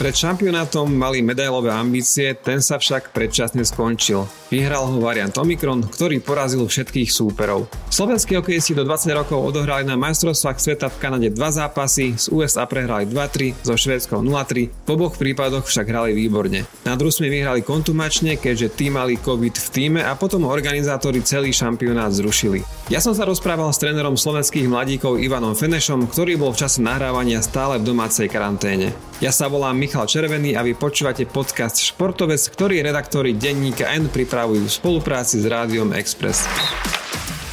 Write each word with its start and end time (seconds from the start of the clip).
Pred 0.00 0.16
šampionátom 0.16 0.88
mali 0.96 1.20
medailové 1.20 1.68
ambície, 1.68 2.32
ten 2.32 2.64
sa 2.64 2.80
však 2.80 3.12
predčasne 3.12 3.60
skončil. 3.68 4.24
Vyhral 4.50 4.82
ho 4.82 4.98
variant 4.98 5.30
Omikron, 5.38 5.86
ktorý 5.86 6.18
porazil 6.18 6.66
všetkých 6.66 7.06
súperov. 7.06 7.70
Slovenskí 7.86 8.34
hokejisti 8.34 8.74
do 8.74 8.82
20 8.82 9.14
rokov 9.14 9.38
odohrali 9.38 9.86
na 9.86 9.94
majstrovstvách 9.94 10.58
sveta 10.58 10.90
v 10.90 10.98
Kanade 10.98 11.30
dva 11.30 11.54
zápasy, 11.54 12.18
z 12.18 12.34
USA 12.34 12.66
prehrali 12.66 13.06
2-3, 13.06 13.62
so 13.62 13.78
Švédskou 13.78 14.18
0-3, 14.18 14.66
v 14.66 14.88
oboch 14.90 15.14
prípadoch 15.14 15.70
však 15.70 15.86
hrali 15.86 16.18
výborne. 16.18 16.66
Na 16.82 16.98
Rusmi 16.98 17.30
vyhrali 17.30 17.62
kontumačne, 17.62 18.42
keďže 18.42 18.74
tí 18.74 18.90
mali 18.90 19.22
COVID 19.22 19.54
v 19.54 19.68
týme 19.70 20.00
a 20.02 20.18
potom 20.18 20.50
organizátori 20.50 21.22
celý 21.22 21.54
šampionát 21.54 22.10
zrušili. 22.10 22.66
Ja 22.90 22.98
som 22.98 23.14
sa 23.14 23.30
rozprával 23.30 23.70
s 23.70 23.78
trénerom 23.78 24.18
slovenských 24.18 24.66
mladíkov 24.66 25.22
Ivanom 25.22 25.54
Fenešom, 25.54 26.10
ktorý 26.10 26.34
bol 26.34 26.50
v 26.50 26.66
čase 26.66 26.82
nahrávania 26.82 27.38
stále 27.38 27.78
v 27.78 27.86
domácej 27.86 28.26
karanténe. 28.26 28.90
Ja 29.22 29.30
sa 29.30 29.52
volám 29.52 29.76
Michal 29.76 30.08
Červený 30.10 30.56
a 30.56 30.64
vy 30.64 30.72
počúvate 30.72 31.28
podcast 31.28 31.76
Športovec, 31.78 32.40
ktorý 32.50 32.80
redaktori 32.80 33.36
denníka 33.36 33.86
N 33.92 34.08
pripravujú 34.40 34.64
v 34.64 34.72
spolupráci 34.72 35.36
s 35.36 35.44
Rádiom 35.44 35.92
Express. 35.92 36.48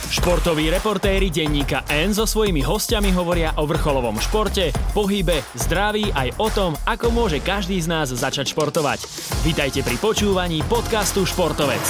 Športoví 0.07 0.71
reportéri 0.71 1.27
denníka 1.27 1.83
N 1.91 2.15
so 2.15 2.23
svojimi 2.23 2.63
hostiami 2.63 3.11
hovoria 3.11 3.51
o 3.59 3.67
vrcholovom 3.67 4.15
športe, 4.23 4.71
pohybe, 4.95 5.43
zdraví 5.51 6.15
aj 6.15 6.39
o 6.39 6.47
tom, 6.47 6.79
ako 6.87 7.11
môže 7.11 7.43
každý 7.43 7.75
z 7.83 7.91
nás 7.91 8.07
začať 8.15 8.55
športovať. 8.55 9.03
Vítajte 9.43 9.83
pri 9.83 9.99
počúvaní 9.99 10.63
podcastu 10.63 11.27
Športovec. 11.27 11.83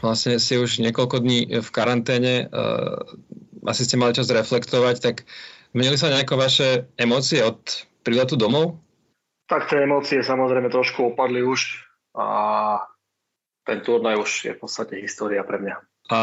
Vlastne 0.00 0.40
si 0.40 0.56
už 0.56 0.80
niekoľko 0.80 1.20
dní 1.20 1.52
v 1.60 1.68
karanténe, 1.68 2.48
uh, 2.48 2.96
asi 3.68 3.84
ste 3.84 4.00
mali 4.00 4.16
čas 4.16 4.32
reflektovať, 4.32 5.04
tak 5.04 5.28
Zmenili 5.72 5.96
sa 5.96 6.12
nejako 6.12 6.36
vaše 6.36 6.84
emócie 7.00 7.40
od 7.40 7.56
príletu 8.04 8.36
domov? 8.36 8.76
Tak 9.52 9.68
tie 9.68 9.84
emócie 9.84 10.24
samozrejme 10.24 10.72
trošku 10.72 11.12
opadli 11.12 11.44
už 11.44 11.84
a 12.16 12.80
ten 13.68 13.84
turnaj 13.84 14.16
už 14.24 14.30
je 14.48 14.52
v 14.56 14.60
podstate 14.64 14.96
história 14.96 15.44
pre 15.44 15.60
mňa. 15.60 15.76
A 16.08 16.18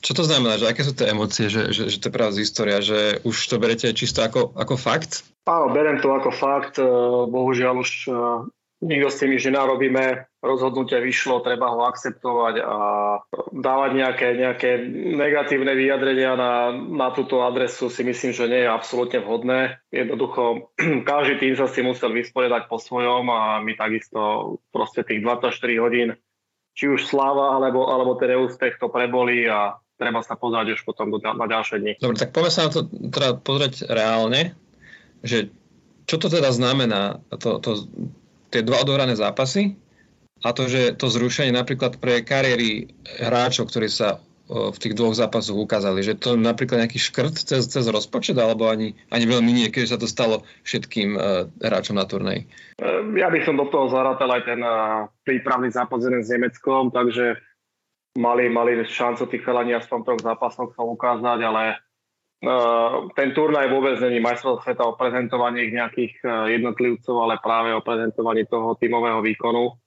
čo 0.00 0.16
to 0.16 0.24
znamená, 0.24 0.56
že 0.56 0.72
aké 0.72 0.80
sú 0.80 0.96
tie 0.96 1.12
emócie, 1.12 1.52
že, 1.52 1.68
že, 1.68 1.92
že 1.92 2.00
to 2.00 2.08
je 2.08 2.16
práve 2.16 2.40
história, 2.40 2.80
že 2.80 3.20
už 3.28 3.36
to 3.44 3.60
berete 3.60 3.92
čisto 3.92 4.24
ako, 4.24 4.56
ako 4.56 4.74
fakt? 4.80 5.20
Áno, 5.44 5.68
berem 5.68 6.00
to 6.00 6.10
ako 6.16 6.32
fakt. 6.32 6.80
Bohužiaľ 7.28 7.84
už 7.84 7.90
nikto 8.82 9.08
s 9.14 9.20
tými, 9.22 9.38
že 9.38 9.54
narobíme, 9.54 10.26
rozhodnutie 10.42 10.98
vyšlo, 10.98 11.46
treba 11.46 11.70
ho 11.70 11.86
akceptovať 11.86 12.54
a 12.58 12.76
dávať 13.54 13.90
nejaké, 13.94 14.28
nejaké 14.34 14.70
negatívne 15.14 15.70
vyjadrenia 15.78 16.34
na, 16.34 16.74
na 16.74 17.08
túto 17.14 17.46
adresu 17.46 17.86
si 17.86 18.02
myslím, 18.02 18.34
že 18.34 18.50
nie 18.50 18.66
je 18.66 18.74
absolútne 18.74 19.22
vhodné. 19.22 19.78
Jednoducho, 19.94 20.74
každý 21.10 21.38
tým 21.38 21.54
sa 21.54 21.70
si 21.70 21.86
musel 21.86 22.10
vysporiadať 22.10 22.66
po 22.66 22.82
svojom 22.82 23.30
a 23.30 23.62
my 23.62 23.72
takisto 23.78 24.20
proste 24.74 25.06
tých 25.06 25.22
24 25.22 25.54
hodín, 25.78 26.18
či 26.74 26.90
už 26.90 27.06
sláva 27.06 27.54
alebo, 27.54 27.86
alebo 27.86 28.18
ten 28.18 28.34
neúspech 28.34 28.82
to 28.82 28.90
preboli 28.90 29.46
a 29.46 29.78
treba 29.94 30.26
sa 30.26 30.34
pozrieť 30.34 30.74
už 30.74 30.80
potom 30.82 31.14
na 31.22 31.46
ďalšie 31.46 31.78
dni. 31.78 31.92
Dobre, 32.02 32.18
tak 32.18 32.34
poďme 32.34 32.50
sa 32.50 32.66
na 32.66 32.70
to 32.74 32.90
teda 32.90 33.38
pozrieť 33.38 33.86
reálne, 33.86 34.58
že 35.22 35.54
čo 36.10 36.18
to 36.18 36.26
teda 36.26 36.50
znamená, 36.50 37.22
to, 37.30 37.62
to, 37.62 37.86
tie 38.52 38.62
dva 38.62 38.84
odohrané 38.84 39.16
zápasy 39.16 39.80
a 40.44 40.52
to, 40.52 40.68
že 40.68 41.00
to 41.00 41.08
zrušenie 41.08 41.56
napríklad 41.56 41.96
pre 41.96 42.20
kariéry 42.20 42.92
hráčov, 43.18 43.72
ktorí 43.72 43.88
sa 43.88 44.20
v 44.52 44.76
tých 44.76 44.92
dvoch 44.92 45.16
zápasoch 45.16 45.56
ukázali, 45.56 46.04
že 46.04 46.18
to 46.18 46.36
napríklad 46.36 46.84
nejaký 46.84 47.00
škrt 47.00 47.40
cez, 47.40 47.64
cez 47.64 47.84
rozpočet, 47.88 48.36
alebo 48.36 48.68
ani, 48.68 48.92
ani 49.08 49.24
veľmi 49.24 49.48
nie, 49.48 49.72
keď 49.72 49.96
sa 49.96 49.98
to 49.98 50.04
stalo 50.04 50.44
všetkým 50.66 51.16
uh, 51.16 51.48
hráčom 51.62 51.96
na 51.96 52.04
turnej? 52.04 52.44
Ja 53.16 53.32
by 53.32 53.40
som 53.48 53.56
do 53.56 53.70
toho 53.72 53.88
zarátal 53.88 54.28
aj 54.28 54.42
ten 54.44 54.60
uh, 54.60 55.08
prípravný 55.24 55.72
zápas 55.72 56.04
s 56.04 56.28
Nemeckom, 56.28 56.92
takže 56.92 57.40
mali, 58.18 58.52
mali 58.52 58.84
šancu 58.84 59.24
tých 59.30 59.40
chalani 59.40 59.72
aspoň 59.72 59.98
troch 60.04 60.20
zápasoch 60.20 60.76
sa 60.76 60.82
ukázať, 60.84 61.38
ale 61.40 61.80
ten 63.14 63.28
turnaj 63.30 63.70
vôbec 63.70 64.02
není 64.02 64.18
majstrovstvo 64.18 64.66
sveta 64.66 64.82
o 64.82 64.98
prezentovaní 64.98 65.70
nejakých 65.70 66.14
uh, 66.26 66.50
jednotlivcov, 66.50 67.14
ale 67.22 67.38
práve 67.38 67.70
o 67.70 67.84
prezentovaní 67.86 68.42
toho 68.50 68.74
tímového 68.74 69.22
výkonu. 69.22 69.78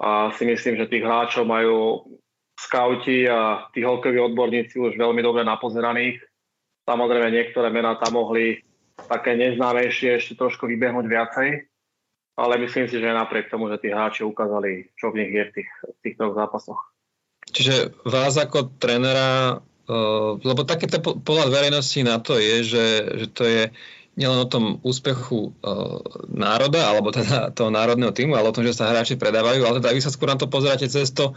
A 0.00 0.32
si 0.32 0.48
myslím, 0.48 0.80
že 0.80 0.88
tých 0.88 1.04
hráčov 1.04 1.44
majú 1.44 2.08
skauti 2.56 3.28
a 3.28 3.68
tí 3.76 3.84
holkoví 3.84 4.18
odborníci 4.18 4.80
už 4.80 4.96
veľmi 4.96 5.20
dobre 5.20 5.44
napozeraných. 5.44 6.18
Samozrejme 6.88 7.28
niektoré 7.28 7.68
mená 7.70 7.94
tam 8.00 8.18
mohli 8.18 8.64
také 9.06 9.36
neznámejšie 9.36 10.18
ešte 10.18 10.34
trošku 10.34 10.66
vybehnúť 10.66 11.06
viacej, 11.06 11.48
ale 12.40 12.54
myslím 12.64 12.88
si, 12.88 12.96
že 12.98 13.14
napriek 13.14 13.52
tomu, 13.52 13.68
že 13.68 13.78
tí 13.78 13.92
hráči 13.92 14.24
ukázali, 14.24 14.90
čo 14.96 15.12
v 15.12 15.22
nich 15.22 15.32
je 15.32 15.44
v, 15.44 15.52
tých, 15.60 15.70
v 15.70 15.98
týchto 16.02 16.34
zápasoch. 16.34 16.80
Čiže 17.52 17.92
vás 18.08 18.34
ako 18.40 18.80
trénera 18.80 19.60
Lebo 20.40 20.62
takéto 20.64 20.98
pohľad 21.00 21.48
verejnosti 21.52 22.00
na 22.04 22.18
to 22.18 22.40
je, 22.40 22.64
že, 22.64 22.86
že 23.22 23.26
to 23.32 23.42
je 23.44 23.62
nielen 24.12 24.44
o 24.44 24.50
tom 24.50 24.76
úspechu 24.84 25.56
uh, 25.64 26.00
národa, 26.28 26.84
alebo 26.84 27.08
teda 27.16 27.48
toho 27.56 27.72
národného 27.72 28.12
týmu, 28.12 28.36
ale 28.36 28.52
o 28.52 28.56
tom, 28.56 28.64
že 28.64 28.76
sa 28.76 28.92
hráči 28.92 29.16
predávajú, 29.16 29.64
ale 29.64 29.80
teda 29.80 29.96
vy 29.96 30.02
sa 30.04 30.12
skôr 30.12 30.28
na 30.28 30.36
to 30.36 30.52
pozeráte 30.52 30.84
cez 30.84 31.16
to, 31.16 31.32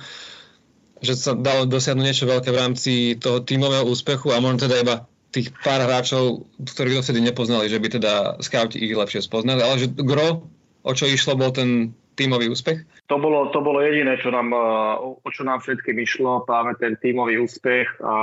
že 1.00 1.16
sa 1.16 1.32
dalo 1.36 1.64
dosiahnuť 1.68 2.04
niečo 2.04 2.28
veľké 2.28 2.50
v 2.52 2.60
rámci 2.60 2.94
toho 3.16 3.44
tímového 3.44 3.88
úspechu 3.88 4.36
a 4.36 4.44
možno 4.44 4.68
teda 4.68 4.76
iba 4.84 4.96
tých 5.32 5.52
pár 5.64 5.84
hráčov, 5.84 6.48
ktorých 6.64 7.04
dovtedy 7.04 7.20
nepoznali, 7.20 7.68
že 7.68 7.80
by 7.80 7.88
teda 8.00 8.14
scouti 8.40 8.80
ich 8.80 8.96
lepšie 8.96 9.20
spoznali, 9.24 9.60
ale 9.60 9.76
že 9.84 9.92
gro, 9.92 10.48
o 10.84 10.92
čo 10.96 11.08
išlo, 11.08 11.36
bol 11.36 11.52
ten 11.52 11.92
tímový 12.16 12.48
úspech? 12.50 12.88
To 13.12 13.20
bolo, 13.20 13.52
to 13.52 13.60
bolo 13.60 13.84
jediné, 13.84 14.16
čo 14.18 14.32
nám, 14.32 14.56
o 15.00 15.30
čo 15.30 15.44
nám 15.44 15.60
všetkým 15.62 16.00
išlo, 16.02 16.48
práve 16.48 16.80
ten 16.80 16.96
tímový 16.98 17.44
úspech 17.44 18.00
a 18.02 18.16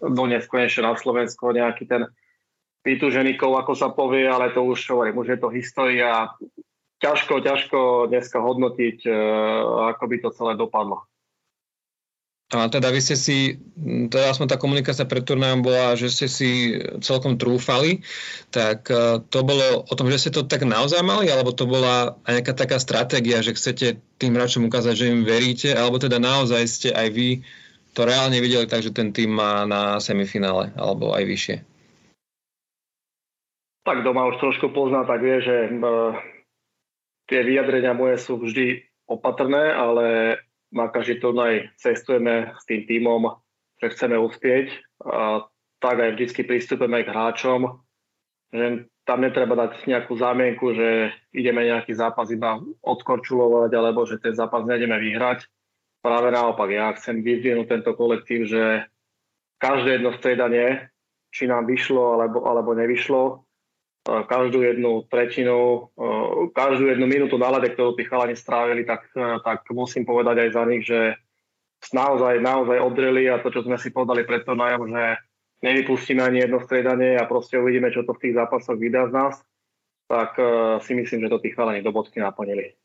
doniesť 0.00 0.48
konečne 0.48 0.88
na 0.88 0.96
Slovensko 0.96 1.52
nejaký 1.52 1.84
ten 1.86 2.08
vytúžený 2.82 3.36
kov, 3.36 3.60
ako 3.60 3.72
sa 3.76 3.88
povie, 3.90 4.24
ale 4.26 4.54
to 4.54 4.62
už 4.64 4.88
hovorím, 4.90 5.20
už 5.20 5.36
je 5.36 5.38
to 5.42 5.48
história. 5.52 6.30
Ťažko, 6.96 7.44
ťažko 7.44 7.78
dneska 8.08 8.40
hodnotiť, 8.40 9.04
ako 9.92 10.04
by 10.08 10.16
to 10.22 10.28
celé 10.32 10.56
dopadlo. 10.56 11.04
A 12.54 12.70
teda 12.70 12.94
vy 12.94 13.02
ste 13.02 13.18
si, 13.18 13.58
teda 14.06 14.30
aspoň 14.30 14.54
tá 14.54 14.56
komunikácia 14.56 15.02
pred 15.02 15.26
turnajom 15.26 15.66
bola, 15.66 15.98
že 15.98 16.06
ste 16.06 16.30
si 16.30 16.78
celkom 17.02 17.34
trúfali, 17.34 18.06
tak 18.54 18.86
e, 18.86 19.18
to 19.18 19.42
bolo 19.42 19.82
o 19.82 19.94
tom, 19.98 20.06
že 20.06 20.22
ste 20.22 20.30
to 20.30 20.46
tak 20.46 20.62
naozaj 20.62 21.02
mali, 21.02 21.26
alebo 21.26 21.50
to 21.50 21.66
bola 21.66 22.14
aj 22.22 22.38
nejaká 22.38 22.54
taká 22.54 22.78
stratégia, 22.78 23.42
že 23.42 23.50
chcete 23.50 23.98
tým 24.22 24.38
hráčom 24.38 24.62
ukázať, 24.70 24.94
že 24.94 25.10
im 25.10 25.26
veríte, 25.26 25.74
alebo 25.74 25.98
teda 25.98 26.22
naozaj 26.22 26.62
ste 26.70 26.88
aj 26.94 27.08
vy 27.10 27.42
to 27.98 28.06
reálne 28.06 28.38
videli 28.38 28.70
tak, 28.70 28.86
že 28.86 28.94
ten 28.94 29.10
tým 29.10 29.34
má 29.34 29.66
na 29.66 29.98
semifinále, 29.98 30.70
alebo 30.78 31.18
aj 31.18 31.26
vyššie? 31.26 31.56
Tak 33.90 34.06
doma 34.06 34.22
už 34.30 34.38
trošku 34.38 34.70
pozná, 34.70 35.02
tak 35.02 35.18
vie, 35.18 35.42
že 35.42 35.74
uh, 35.82 36.14
tie 37.26 37.42
vyjadrenia 37.42 37.90
moje 37.90 38.22
sú 38.22 38.38
vždy 38.38 38.86
opatrné, 39.10 39.74
ale 39.74 40.36
na 40.74 40.90
každý 40.90 41.22
turnaj 41.22 41.70
cestujeme 41.78 42.54
s 42.58 42.64
tým 42.66 42.84
tímom, 42.84 43.38
že 43.78 43.92
chceme 43.94 44.18
uspieť. 44.18 44.74
A 45.06 45.46
tak 45.78 45.96
aj 46.02 46.18
vždy 46.18 46.42
pristupujeme 46.42 47.04
k 47.06 47.12
hráčom, 47.12 47.78
že 48.50 48.90
tam 49.06 49.22
netreba 49.22 49.54
dať 49.54 49.86
nejakú 49.86 50.18
zámienku, 50.18 50.74
že 50.74 51.14
ideme 51.30 51.62
nejaký 51.62 51.94
zápas 51.94 52.26
iba 52.34 52.58
odkorčulovať, 52.82 53.70
alebo 53.70 54.02
že 54.02 54.18
ten 54.18 54.34
zápas 54.34 54.66
nejdeme 54.66 54.98
vyhrať. 54.98 55.46
Práve 56.02 56.34
naopak, 56.34 56.70
ja 56.74 56.90
chcem 56.98 57.22
vyzvihnúť 57.22 57.70
tento 57.70 57.94
kolektív, 57.94 58.50
že 58.50 58.90
každé 59.62 60.02
jedno 60.02 60.10
striedanie, 60.18 60.90
či 61.30 61.46
nám 61.46 61.70
vyšlo 61.70 62.18
alebo, 62.18 62.46
alebo 62.50 62.74
nevyšlo, 62.74 63.45
každú 64.06 64.62
jednu 64.62 65.02
tretinu, 65.10 65.90
každú 66.54 66.86
jednu 66.86 67.06
minútu 67.10 67.34
na 67.36 67.50
lade, 67.50 67.74
ktorú 67.74 67.98
tí 67.98 68.06
chalani 68.06 68.38
strávili, 68.38 68.86
tak, 68.86 69.10
tak 69.42 69.66
musím 69.74 70.06
povedať 70.06 70.46
aj 70.46 70.50
za 70.54 70.62
nich, 70.64 70.82
že 70.86 71.18
naozaj, 71.90 72.38
naozaj 72.38 72.78
odreli 72.78 73.26
a 73.26 73.42
to, 73.42 73.50
čo 73.50 73.66
sme 73.66 73.76
si 73.76 73.90
povedali 73.90 74.22
pred 74.22 74.46
turnajom, 74.46 74.90
že 74.90 75.04
nevypustíme 75.66 76.22
ani 76.22 76.46
jedno 76.46 76.62
striedanie 76.62 77.18
a 77.18 77.26
proste 77.26 77.58
uvidíme, 77.58 77.90
čo 77.90 78.06
to 78.06 78.14
v 78.14 78.22
tých 78.30 78.34
zápasoch 78.38 78.78
vydá 78.78 79.10
z 79.10 79.12
nás, 79.12 79.34
tak 80.06 80.38
si 80.86 80.92
myslím, 80.94 81.26
že 81.26 81.32
to 81.32 81.42
tí 81.42 81.50
chalani 81.50 81.82
do 81.82 81.90
bodky 81.90 82.22
naplnili. 82.22 82.78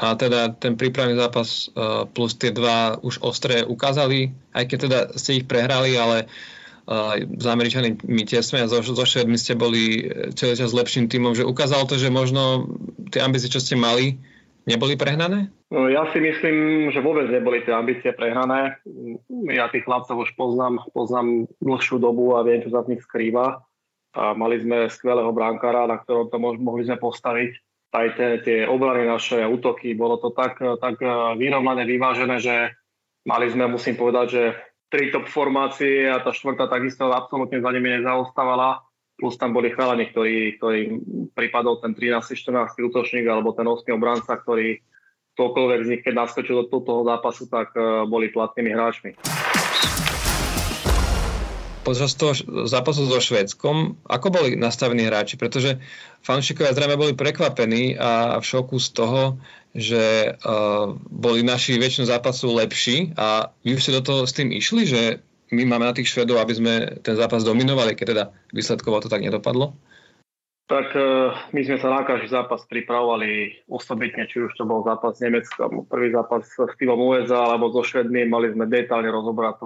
A 0.00 0.16
teda 0.16 0.50
ten 0.56 0.74
prípravný 0.74 1.14
zápas 1.14 1.70
plus 2.16 2.34
tie 2.40 2.50
dva 2.50 2.96
už 3.04 3.20
ostré 3.20 3.62
ukázali, 3.62 4.32
aj 4.56 4.64
keď 4.66 4.78
teda 4.88 4.98
ste 5.14 5.44
ich 5.44 5.46
prehrali, 5.46 5.94
ale 5.94 6.24
uh, 6.24 6.63
s 7.24 7.44
Američanmi 7.48 8.22
tesme 8.28 8.60
a 8.60 8.68
so, 8.68 8.84
so 8.84 9.04
Švedmi 9.08 9.40
ste 9.40 9.56
boli 9.56 10.04
celý 10.36 10.52
čas 10.56 10.76
lepším 10.76 11.08
týmom, 11.08 11.32
že 11.32 11.48
ukázalo 11.48 11.88
to, 11.88 11.96
že 11.96 12.12
možno 12.12 12.68
tie 13.08 13.24
ambície, 13.24 13.48
čo 13.48 13.60
ste 13.60 13.72
mali, 13.74 14.20
neboli 14.68 14.96
prehnané? 14.96 15.48
No, 15.72 15.88
ja 15.88 16.06
si 16.12 16.20
myslím, 16.20 16.88
že 16.92 17.00
vôbec 17.00 17.26
neboli 17.32 17.64
tie 17.64 17.72
ambície 17.72 18.12
prehnané. 18.12 18.78
Ja 19.48 19.72
tých 19.72 19.88
chlapcov 19.88 20.28
už 20.28 20.36
poznám, 20.36 20.84
poznám 20.92 21.50
dlhšiu 21.58 21.98
dobu 21.98 22.36
a 22.36 22.44
viem, 22.44 22.60
čo 22.60 22.70
sa 22.70 22.84
v 22.84 22.94
nich 22.94 23.02
skrýva. 23.02 23.64
a 24.14 24.30
mali 24.32 24.62
sme 24.62 24.86
skvelého 24.86 25.34
bránkara, 25.34 25.90
na 25.90 25.98
ktorom 25.98 26.30
to 26.30 26.38
mohli 26.38 26.86
sme 26.86 26.96
postaviť. 26.96 27.52
Aj 27.94 28.06
tie, 28.14 28.42
tie 28.42 28.58
obrany 28.66 29.06
naše 29.06 29.42
útoky, 29.46 29.94
bolo 29.94 30.18
to 30.18 30.34
tak, 30.34 30.58
tak 30.58 30.98
vyrovnané, 31.38 31.86
vyvážené, 31.86 32.42
že 32.42 32.74
mali 33.26 33.46
sme, 33.50 33.70
musím 33.70 33.94
povedať, 33.94 34.26
že 34.30 34.42
tri 34.94 35.10
top 35.10 35.26
formácie 35.26 36.06
a 36.06 36.22
tá 36.22 36.30
štvrtá 36.30 36.70
takisto 36.70 37.10
absolútne 37.10 37.58
za 37.58 37.74
nimi 37.74 37.98
nezaostávala. 37.98 38.86
Plus 39.18 39.34
tam 39.34 39.50
boli 39.50 39.74
chalani, 39.74 40.06
ktorí, 40.14 40.54
ktorí 40.62 40.80
pripadol 41.34 41.82
ten 41.82 41.98
13-14 41.98 42.78
útočník 42.78 43.26
alebo 43.26 43.50
ten 43.50 43.66
8 43.66 43.90
obranca, 43.90 44.38
ktorý 44.38 44.78
ktokoľvek 45.34 45.80
z 45.82 45.90
nich, 45.90 46.02
keď 46.06 46.14
naskočil 46.14 46.70
do 46.70 46.78
toho 46.78 47.02
zápasu, 47.02 47.50
tak 47.50 47.74
boli 48.06 48.30
platnými 48.30 48.70
hráčmi 48.70 49.18
počas 51.84 52.16
toho 52.16 52.32
zápasu 52.64 53.04
so 53.04 53.20
Švédskom, 53.20 54.00
ako 54.08 54.32
boli 54.32 54.56
nastavení 54.56 55.04
hráči? 55.04 55.36
Pretože 55.36 55.76
fanúšikovia 56.24 56.72
zrejme 56.72 56.96
boli 56.96 57.12
prekvapení 57.12 58.00
a 58.00 58.40
v 58.40 58.44
šoku 58.44 58.80
z 58.80 58.88
toho, 58.96 59.22
že 59.76 60.34
uh, 60.34 60.96
boli 61.12 61.44
naši 61.44 61.76
väčšinu 61.76 62.08
zápasu 62.08 62.56
lepší 62.56 63.12
a 63.20 63.52
vy 63.62 63.76
ste 63.76 64.00
do 64.00 64.02
toho 64.02 64.20
s 64.24 64.32
tým 64.32 64.48
išli, 64.50 64.88
že 64.88 65.02
my 65.52 65.68
máme 65.68 65.84
na 65.84 65.94
tých 65.94 66.08
Švedov, 66.08 66.40
aby 66.40 66.56
sme 66.56 66.74
ten 67.04 67.14
zápas 67.14 67.44
dominovali, 67.44 67.92
keď 67.92 68.06
teda 68.08 68.24
výsledkovo 68.50 69.04
to 69.04 69.12
tak 69.12 69.20
nedopadlo? 69.22 69.76
Tak 70.64 70.96
uh, 70.96 71.36
my 71.52 71.60
sme 71.60 71.76
sa 71.76 71.92
na 71.92 72.08
každý 72.08 72.32
zápas 72.32 72.64
pripravovali 72.64 73.60
osobitne, 73.68 74.24
či 74.24 74.40
už 74.40 74.56
to 74.56 74.64
bol 74.64 74.80
zápas 74.80 75.20
s 75.20 75.20
Nemeckom, 75.20 75.84
prvý 75.84 76.08
zápas 76.08 76.48
s 76.48 76.72
týmom 76.80 76.96
USA 77.12 77.52
alebo 77.52 77.68
so 77.68 77.84
Švedmi, 77.84 78.24
mali 78.24 78.48
sme 78.56 78.64
detálne 78.64 79.12
rozobrať 79.12 79.60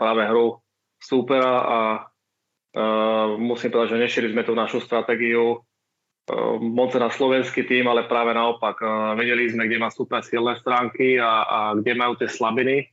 práve 0.00 0.24
hru 0.24 0.63
súpera 1.04 1.54
a 1.60 1.78
uh, 2.00 3.36
musím 3.36 3.68
povedať, 3.68 3.96
že 3.96 4.02
nešili 4.08 4.28
sme 4.32 4.42
tú 4.48 4.56
našu 4.56 4.80
stratégiu 4.80 5.60
uh, 5.60 6.56
moc 6.56 6.96
na 6.96 7.12
slovenský 7.12 7.68
tým, 7.68 7.84
ale 7.84 8.08
práve 8.08 8.32
naopak. 8.32 8.80
Uh, 8.80 9.12
vedeli 9.20 9.52
sme, 9.52 9.68
kde 9.68 9.78
má 9.84 9.92
super 9.92 10.24
silné 10.24 10.56
stránky 10.64 11.20
a, 11.20 11.44
a 11.44 11.58
kde 11.76 11.92
majú 11.92 12.16
tie 12.16 12.32
slabiny. 12.32 12.88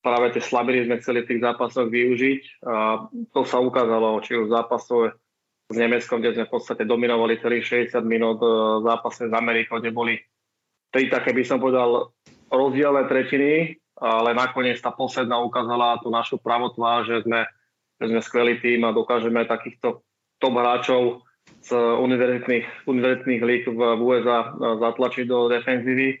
Práve 0.00 0.34
tie 0.34 0.42
slabiny 0.42 0.88
sme 0.88 0.98
chceli 0.98 1.22
v 1.22 1.28
tých 1.30 1.44
zápasoch 1.44 1.86
využiť. 1.86 2.66
A 2.66 3.06
to 3.30 3.46
sa 3.46 3.62
ukázalo, 3.62 4.18
či 4.24 4.34
už 4.34 4.50
zápasov 4.50 5.14
s 5.70 5.76
Nemeckom, 5.78 6.18
kde 6.18 6.34
sme 6.34 6.44
v 6.50 6.54
podstate 6.58 6.82
dominovali 6.82 7.38
celých 7.38 7.86
60 7.94 8.02
minút, 8.02 8.42
zápase 8.82 9.30
s 9.30 9.32
Amerikou, 9.32 9.78
kde 9.78 9.94
boli 9.94 10.18
tri 10.90 11.06
také, 11.08 11.30
by 11.32 11.44
som 11.46 11.62
povedal, 11.62 12.12
rozdielne 12.52 13.08
tretiny, 13.08 13.80
ale 13.98 14.32
nakoniec 14.32 14.80
tá 14.80 14.90
posledná 14.94 15.36
ukázala 15.42 16.00
tú 16.00 16.08
našu 16.08 16.40
pravotvá, 16.40 17.04
že 17.04 17.22
sme, 17.22 17.44
že 18.00 18.06
sme 18.08 18.20
skvelý 18.24 18.54
tým 18.58 18.82
a 18.88 18.96
dokážeme 18.96 19.44
takýchto 19.44 20.00
top 20.40 20.54
hráčov 20.56 21.22
z 21.62 21.70
univerzitných, 21.76 22.86
univerzitných 22.88 23.42
lík 23.42 23.62
v 23.70 23.80
USA 24.02 24.50
zatlačiť 24.56 25.24
do 25.28 25.50
defenzívy. 25.50 26.18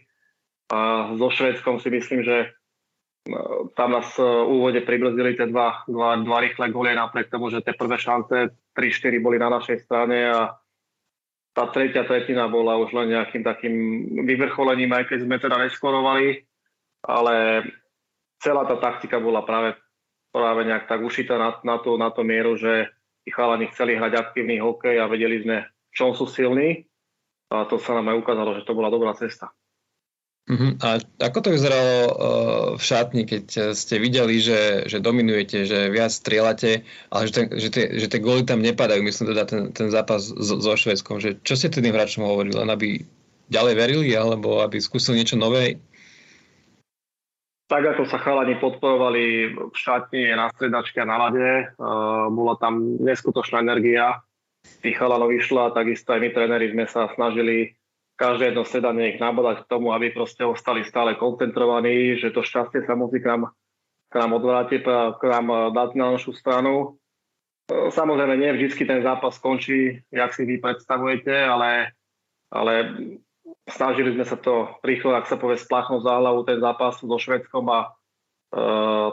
A 0.72 1.10
so 1.18 1.28
Švedskom 1.28 1.82
si 1.82 1.92
myslím, 1.92 2.24
že 2.24 2.36
e, 2.38 2.48
tam 3.76 3.92
nás 3.92 4.08
v 4.16 4.24
úvode 4.48 4.80
pribrzdili 4.80 5.36
tie 5.36 5.50
dva, 5.50 5.84
dva, 5.84 6.16
dva 6.22 6.38
rýchle 6.40 6.72
golie 6.72 6.96
napriek 6.96 7.28
tomu, 7.28 7.52
že 7.52 7.60
tie 7.60 7.76
prvé 7.76 8.00
šance 8.00 8.56
3-4 8.72 9.20
boli 9.20 9.36
na 9.36 9.52
našej 9.52 9.84
strane 9.84 10.32
a 10.32 10.56
tá 11.52 11.68
tretia 11.68 12.08
tretina 12.08 12.48
bola 12.48 12.80
už 12.80 12.96
len 12.96 13.12
nejakým 13.12 13.44
takým 13.44 13.74
vyvrcholením, 14.24 14.96
aj 14.96 15.12
keď 15.12 15.18
sme 15.28 15.36
teda 15.36 15.56
neskorovali 15.60 16.40
ale 17.02 17.66
celá 18.42 18.66
tá 18.66 18.78
taktika 18.78 19.18
bola 19.18 19.42
práve, 19.42 19.78
práve 20.30 20.66
nejak 20.66 20.86
tak 20.86 21.02
ušitá 21.02 21.38
na, 21.38 21.50
na, 21.62 21.76
to, 21.78 21.98
na 21.98 22.10
to 22.10 22.22
mieru, 22.26 22.58
že 22.58 22.90
tí 23.22 23.30
chalani 23.30 23.70
chceli 23.70 23.94
hrať 23.94 24.18
aktívny 24.18 24.58
hokej 24.58 24.98
a 24.98 25.10
vedeli 25.10 25.42
sme, 25.42 25.66
v 25.66 25.94
čom 25.94 26.14
sú 26.14 26.26
silní 26.26 26.86
a 27.52 27.68
to 27.68 27.78
sa 27.78 27.98
nám 27.98 28.10
aj 28.14 28.16
ukázalo, 28.18 28.50
že 28.58 28.66
to 28.66 28.74
bola 28.74 28.90
dobrá 28.90 29.14
cesta. 29.14 29.52
Uh-huh. 30.42 30.74
A 30.82 30.98
ako 31.22 31.38
to 31.38 31.54
vyzeralo 31.54 31.98
uh, 32.02 32.10
v 32.74 32.82
šatni, 32.82 33.22
keď 33.30 33.78
ste 33.78 34.02
videli, 34.02 34.42
že, 34.42 34.90
že 34.90 34.98
dominujete, 34.98 35.62
že 35.62 35.86
viac 35.86 36.10
strieľate, 36.10 36.82
ale 37.14 37.22
že, 37.30 37.32
ten, 37.32 37.46
že, 37.54 37.68
tie, 37.70 37.84
že 37.94 38.10
tie 38.10 38.18
góly 38.18 38.42
tam 38.42 38.58
nepadajú, 38.58 39.06
myslím 39.06 39.38
teda 39.38 39.46
ten, 39.46 39.70
ten 39.70 39.94
zápas 39.94 40.26
so, 40.26 40.58
so 40.58 40.74
Švedskom, 40.74 41.22
že 41.22 41.38
čo 41.46 41.54
ste 41.54 41.70
tým 41.70 41.94
hráčom 41.94 42.26
hovorili, 42.26 42.58
len 42.58 42.74
aby 42.74 43.06
ďalej 43.54 43.74
verili, 43.78 44.10
alebo 44.18 44.66
aby 44.66 44.82
skúsili 44.82 45.22
niečo 45.22 45.38
nové, 45.38 45.78
tak 47.72 47.96
ako 47.96 48.04
sa 48.04 48.20
chalani 48.20 48.60
podporovali 48.60 49.56
v 49.56 49.72
šatni 49.72 50.28
na 50.36 50.52
stredačke 50.52 51.00
a 51.00 51.08
na 51.08 51.16
lade, 51.16 51.72
uh, 51.80 52.28
bola 52.28 52.60
tam 52.60 53.00
neskutočná 53.00 53.64
energia. 53.64 54.20
Tých 54.84 55.00
chalanov 55.00 55.32
vyšla, 55.32 55.72
takisto 55.72 56.12
aj 56.12 56.20
my 56.20 56.28
tréneri 56.36 56.68
sme 56.68 56.84
sa 56.84 57.08
snažili 57.16 57.72
každé 58.20 58.52
jedno 58.52 58.68
sedanie 58.68 59.16
ich 59.16 59.18
nabadať 59.24 59.64
k 59.64 59.70
tomu, 59.72 59.96
aby 59.96 60.12
proste 60.12 60.44
ostali 60.44 60.84
stále 60.84 61.16
koncentrovaní, 61.16 62.20
že 62.20 62.28
to 62.28 62.44
šťastie 62.44 62.84
sa 62.84 62.92
musí 62.92 63.24
k 63.24 63.32
nám, 63.32 63.56
k 64.12 64.14
nám 64.20 64.36
odvrátiť 64.36 64.84
k 65.16 65.22
nám 65.32 65.72
dať 65.72 65.90
na 65.96 66.12
našu 66.12 66.36
stranu. 66.36 67.00
Samozrejme, 67.72 68.36
nie 68.36 68.52
vždy 68.52 68.84
ten 68.84 69.00
zápas 69.00 69.40
skončí, 69.40 70.04
jak 70.12 70.36
si 70.36 70.44
vy 70.44 70.60
predstavujete, 70.60 71.32
ale, 71.32 71.96
ale 72.52 72.72
snažili 73.68 74.14
sme 74.14 74.26
sa 74.26 74.34
to 74.38 74.68
rýchlo, 74.82 75.14
ak 75.14 75.30
sa 75.30 75.38
povie, 75.38 75.58
spláchnuť 75.58 76.02
za 76.02 76.12
hlavu 76.18 76.40
ten 76.42 76.58
zápas 76.58 76.98
so 76.98 77.18
Švedskom 77.18 77.66
a 77.70 77.80
e, 77.82 77.88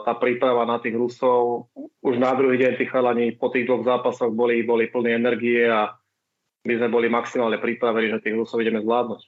tá 0.02 0.12
príprava 0.18 0.66
na 0.66 0.82
tých 0.82 0.98
Rusov. 0.98 1.70
Už 2.02 2.18
na 2.18 2.34
druhý 2.34 2.58
deň 2.58 2.72
tí 2.80 2.84
chalani 2.90 3.36
po 3.38 3.52
tých 3.52 3.70
dvoch 3.70 3.86
zápasoch 3.86 4.34
boli, 4.34 4.66
boli 4.66 4.90
plní 4.90 5.14
energie 5.14 5.68
a 5.70 5.94
my 6.66 6.72
sme 6.76 6.88
boli 6.92 7.06
maximálne 7.08 7.56
pripravení, 7.62 8.10
že 8.10 8.24
tých 8.24 8.36
Rusov 8.36 8.60
ideme 8.60 8.82
zvládnuť. 8.82 9.22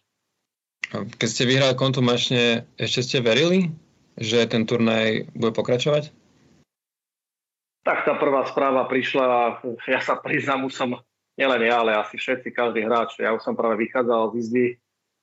Keď 0.92 1.28
ste 1.28 1.48
vyhrali 1.48 1.72
kontumačne, 1.72 2.68
ešte 2.76 3.00
ste 3.00 3.18
verili, 3.24 3.72
že 4.20 4.44
ten 4.44 4.68
turnaj 4.68 5.32
bude 5.32 5.56
pokračovať? 5.56 6.12
Tak 7.82 8.04
tá 8.04 8.14
prvá 8.20 8.44
správa 8.46 8.84
prišla, 8.86 9.58
ja 9.88 10.00
sa 10.04 10.20
priznám, 10.20 10.68
už 10.68 10.74
som, 10.76 11.00
nielen 11.34 11.64
ja, 11.64 11.80
ale 11.80 11.96
asi 11.96 12.20
všetci, 12.20 12.52
každý 12.52 12.84
hráč, 12.84 13.18
ja 13.18 13.32
už 13.32 13.42
som 13.42 13.56
práve 13.56 13.80
vychádzal 13.80 14.36
z 14.36 14.44
izby, 14.44 14.66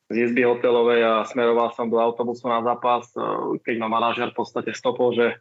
z 0.09 0.15
izby 0.25 0.41
hotelovej 0.41 1.01
a 1.05 1.13
smeroval 1.29 1.69
som 1.77 1.85
do 1.85 2.01
autobusu 2.01 2.49
na 2.49 2.65
zápas, 2.65 3.05
e, 3.13 3.21
keď 3.61 3.75
ma 3.77 3.87
manažer 3.87 4.33
v 4.33 4.41
podstate 4.41 4.73
stopol, 4.73 5.13
že 5.13 5.27
e, 5.31 5.35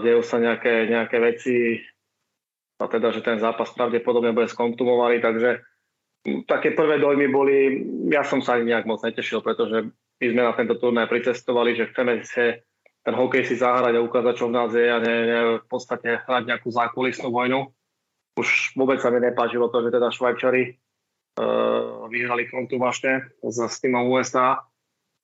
dejú 0.00 0.24
sa 0.24 0.40
nejaké, 0.40 0.88
nejaké 0.88 1.16
veci 1.20 1.76
a 2.80 2.88
teda, 2.88 3.12
že 3.12 3.20
ten 3.20 3.36
zápas 3.36 3.68
pravdepodobne 3.76 4.32
bude 4.32 4.48
skontumovaný, 4.48 5.20
takže 5.20 5.60
také 6.48 6.72
prvé 6.72 6.96
dojmy 6.96 7.26
boli, 7.28 7.56
ja 8.08 8.24
som 8.24 8.40
sa 8.40 8.56
ani 8.56 8.72
nejak 8.72 8.88
moc 8.88 9.04
netešil, 9.04 9.44
pretože 9.44 9.92
my 9.92 10.24
sme 10.24 10.42
na 10.44 10.52
tento 10.56 10.80
turnaj 10.80 11.08
pricestovali, 11.08 11.76
že 11.76 11.92
chceme 11.92 12.24
si 12.24 12.56
ten 13.00 13.16
hokej 13.16 13.48
si 13.48 13.56
zahrať 13.56 13.96
a 13.96 14.04
ukázať, 14.04 14.34
čo 14.36 14.52
v 14.52 14.56
nás 14.56 14.70
je 14.76 14.84
a 14.84 15.00
ne, 15.00 15.14
ne 15.24 15.38
v 15.64 15.66
podstate 15.68 16.20
hrať 16.20 16.42
nejakú 16.44 16.68
zákulisnú 16.68 17.32
vojnu. 17.32 17.72
Už 18.36 18.76
vôbec 18.76 19.00
sa 19.00 19.08
mi 19.08 19.24
nepáčilo 19.24 19.72
to, 19.72 19.88
že 19.88 19.92
teda 19.96 20.12
Švajčari 20.12 20.76
vyhrali 22.10 22.50
frontu 22.50 22.76
vlastne 22.76 23.30
s, 23.44 23.78
týmom 23.80 24.10
USA. 24.10 24.60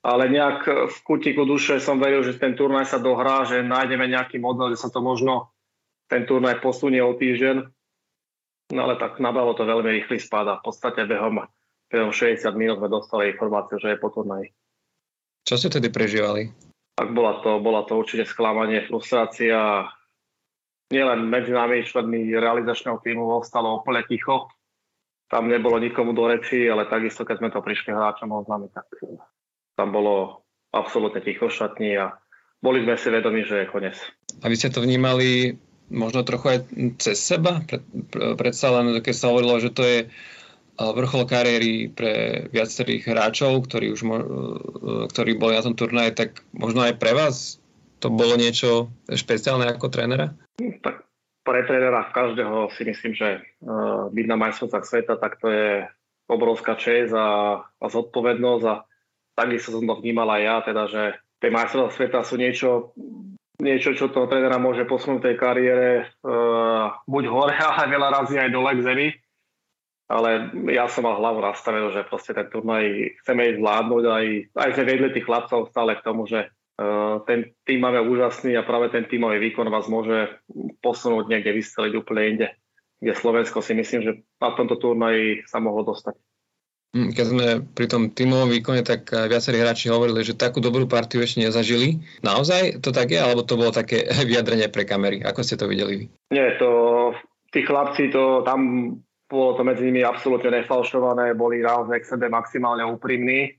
Ale 0.06 0.30
nejak 0.30 0.86
v 0.86 0.98
kutiku 1.02 1.42
duše 1.42 1.82
som 1.82 1.98
veril, 1.98 2.22
že 2.22 2.38
ten 2.38 2.54
turnaj 2.54 2.86
sa 2.86 3.02
dohrá, 3.02 3.42
že 3.42 3.66
nájdeme 3.66 4.06
nejaký 4.06 4.38
model, 4.38 4.70
že 4.70 4.86
sa 4.86 4.88
to 4.92 5.02
možno 5.02 5.50
ten 6.06 6.22
turnaj 6.22 6.62
posunie 6.62 7.02
o 7.02 7.18
týždeň. 7.18 7.66
No 8.70 8.80
ale 8.86 8.94
tak 9.02 9.18
nabalo 9.18 9.54
to 9.58 9.66
veľmi 9.66 9.90
rýchly 9.98 10.22
spad 10.22 10.46
a 10.46 10.58
v 10.62 10.64
podstate 10.70 11.10
behom, 11.10 11.42
behom 11.90 12.14
60 12.14 12.46
minút 12.54 12.78
sme 12.78 12.90
dostali 12.90 13.34
informáciu, 13.34 13.82
že 13.82 13.94
je 13.94 13.98
po 13.98 14.14
turnaji. 14.14 14.54
Čo 15.42 15.58
ste 15.58 15.74
tedy 15.74 15.90
prežívali? 15.90 16.50
Tak 16.94 17.10
bola 17.10 17.42
to, 17.42 17.58
bola 17.58 17.82
to 17.86 17.98
určite 17.98 18.30
sklamanie, 18.30 18.86
frustrácia. 18.86 19.90
Nielen 20.90 21.26
medzi 21.26 21.50
nami 21.50 21.82
členmi 21.82 22.30
realizačného 22.30 23.02
týmu 23.02 23.26
ostalo 23.26 23.82
úplne 23.82 24.06
ticho 24.06 24.46
tam 25.26 25.50
nebolo 25.50 25.82
nikomu 25.82 26.14
do 26.14 26.30
reči, 26.30 26.70
ale 26.70 26.86
takisto, 26.86 27.26
keď 27.26 27.36
sme 27.42 27.50
to 27.50 27.60
prišli 27.62 27.90
hráčom 27.90 28.30
oznámiť, 28.30 28.70
tak 28.70 28.86
tam 29.74 29.88
bolo 29.90 30.46
absolútne 30.70 31.22
ticho 31.22 31.50
šatní 31.50 31.98
a 31.98 32.14
boli 32.62 32.82
sme 32.82 32.94
si 32.96 33.08
vedomi, 33.10 33.42
že 33.42 33.66
je 33.66 33.70
koniec. 33.70 33.96
A 34.42 34.48
vy 34.48 34.54
ste 34.56 34.72
to 34.72 34.82
vnímali 34.82 35.58
možno 35.90 36.26
trochu 36.26 36.56
aj 36.56 36.58
cez 36.98 37.18
seba? 37.18 37.62
predsa 38.38 38.74
len, 38.74 38.98
keď 39.02 39.14
sa 39.14 39.30
hovorilo, 39.30 39.62
že 39.62 39.70
to 39.70 39.82
je 39.86 39.98
vrchol 40.76 41.24
kariéry 41.24 41.88
pre 41.88 42.46
viacerých 42.52 43.08
hráčov, 43.08 43.64
ktorí 43.64 43.96
už 43.96 44.02
ktorí 45.08 45.40
boli 45.40 45.56
na 45.56 45.64
tom 45.64 45.78
turnaji, 45.78 46.12
tak 46.12 46.44
možno 46.52 46.84
aj 46.84 47.00
pre 47.00 47.16
vás 47.16 47.56
to 47.96 48.12
bolo 48.12 48.36
niečo 48.36 48.92
špeciálne 49.08 49.64
ako 49.72 49.88
trénera? 49.88 50.36
Tak 50.60 51.05
pre 51.46 51.62
trénera 51.62 52.10
každého 52.10 52.74
si 52.74 52.82
myslím, 52.82 53.14
že 53.14 53.40
uh, 53.62 54.10
byť 54.10 54.26
na 54.26 54.36
majstrovstvách 54.36 54.84
sveta, 54.84 55.14
tak 55.22 55.38
to 55.38 55.46
je 55.46 55.86
obrovská 56.26 56.74
čest 56.74 57.14
a, 57.14 57.62
a 57.62 57.86
zodpovednosť 57.86 58.64
a 58.66 58.82
takisto 59.38 59.78
som 59.78 59.86
to 59.86 59.94
vnímal 60.02 60.26
aj 60.34 60.42
ja, 60.42 60.56
teda, 60.66 60.82
že 60.90 61.02
tie 61.38 61.54
majstrovstvá 61.54 61.94
sveta 61.94 62.18
sú 62.26 62.34
niečo 62.34 62.90
niečo, 63.56 63.96
čo 63.96 64.12
toho 64.12 64.28
trénera 64.28 64.60
môže 64.60 64.84
posunúť 64.84 65.32
tej 65.32 65.36
kariére 65.40 65.88
uh, 66.24 66.92
buď 67.08 67.24
hore, 67.30 67.56
ale 67.64 67.88
veľa 67.88 68.08
razy 68.22 68.36
aj 68.36 68.50
dole 68.52 68.72
k 68.76 68.84
zemi. 68.84 69.08
Ale 70.06 70.54
ja 70.70 70.86
som 70.86 71.02
mal 71.02 71.18
hlavu 71.18 71.42
nastavenú, 71.42 71.90
že 71.90 72.06
proste 72.06 72.30
ten 72.30 72.46
turnaj 72.46 73.18
chceme 73.22 73.42
ísť 73.50 73.58
vládnuť 73.58 74.04
aj, 74.06 74.26
aj 74.54 74.70
sme 74.78 74.84
vedli 74.86 75.08
tých 75.10 75.26
chlapcov 75.26 75.74
stále 75.74 75.98
k 75.98 76.04
tomu, 76.06 76.30
že 76.30 76.46
ten 77.24 77.56
tým 77.64 77.80
máme 77.80 78.04
úžasný 78.04 78.52
a 78.56 78.66
práve 78.66 78.92
ten 78.92 79.08
tímový 79.08 79.40
výkon 79.40 79.72
vás 79.72 79.88
môže 79.88 80.28
posunúť 80.84 81.32
niekde, 81.32 81.56
vysteliť 81.56 81.92
úplne 81.96 82.22
inde, 82.36 82.48
kde 83.00 83.12
Slovensko 83.16 83.64
si 83.64 83.72
myslím, 83.72 84.00
že 84.04 84.12
na 84.36 84.52
tomto 84.52 84.76
turnaji 84.76 85.48
sa 85.48 85.56
mohlo 85.56 85.88
dostať. 85.88 86.14
Hm, 86.96 87.10
keď 87.12 87.26
sme 87.28 87.46
pri 87.76 87.86
tom 87.88 88.02
tímovom 88.12 88.48
výkone, 88.52 88.84
tak 88.84 89.08
viacerí 89.08 89.60
hráči 89.60 89.92
hovorili, 89.92 90.24
že 90.24 90.36
takú 90.36 90.60
dobrú 90.64 90.88
partiu 90.88 91.20
ešte 91.24 91.44
nezažili. 91.44 92.00
Naozaj 92.24 92.80
to 92.84 92.92
tak 92.92 93.12
je, 93.12 93.20
alebo 93.20 93.44
to 93.44 93.56
bolo 93.56 93.72
také 93.72 94.08
vyjadrenie 94.28 94.68
pre 94.68 94.84
kamery? 94.84 95.24
Ako 95.24 95.44
ste 95.44 95.56
to 95.56 95.68
videli 95.68 95.92
vy? 95.96 96.04
Nie, 96.32 96.56
to, 96.60 97.12
tí 97.52 97.64
chlapci, 97.64 98.12
to 98.12 98.44
tam 98.44 98.92
bolo 99.26 99.58
to 99.58 99.62
medzi 99.66 99.90
nimi 99.90 100.06
absolútne 100.06 100.62
nefalšované, 100.62 101.34
boli 101.34 101.58
naozaj 101.58 101.98
k 102.04 102.10
sebe 102.14 102.30
maximálne 102.30 102.86
úprimní 102.86 103.58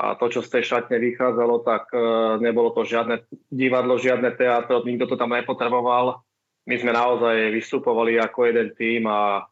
a 0.00 0.16
to, 0.16 0.32
čo 0.32 0.40
z 0.40 0.48
tej 0.48 0.64
šatne 0.64 0.96
vychádzalo, 0.96 1.60
tak 1.60 1.92
e, 1.92 2.00
nebolo 2.40 2.72
to 2.72 2.88
žiadne 2.88 3.20
divadlo, 3.52 4.00
žiadne 4.00 4.32
teatro, 4.32 4.80
nikto 4.80 5.04
to 5.04 5.20
tam 5.20 5.36
nepotreboval. 5.36 6.24
My 6.64 6.74
sme 6.80 6.96
naozaj 6.96 7.52
vystupovali 7.52 8.16
ako 8.16 8.48
jeden 8.48 8.72
tým 8.72 9.04
a 9.04 9.44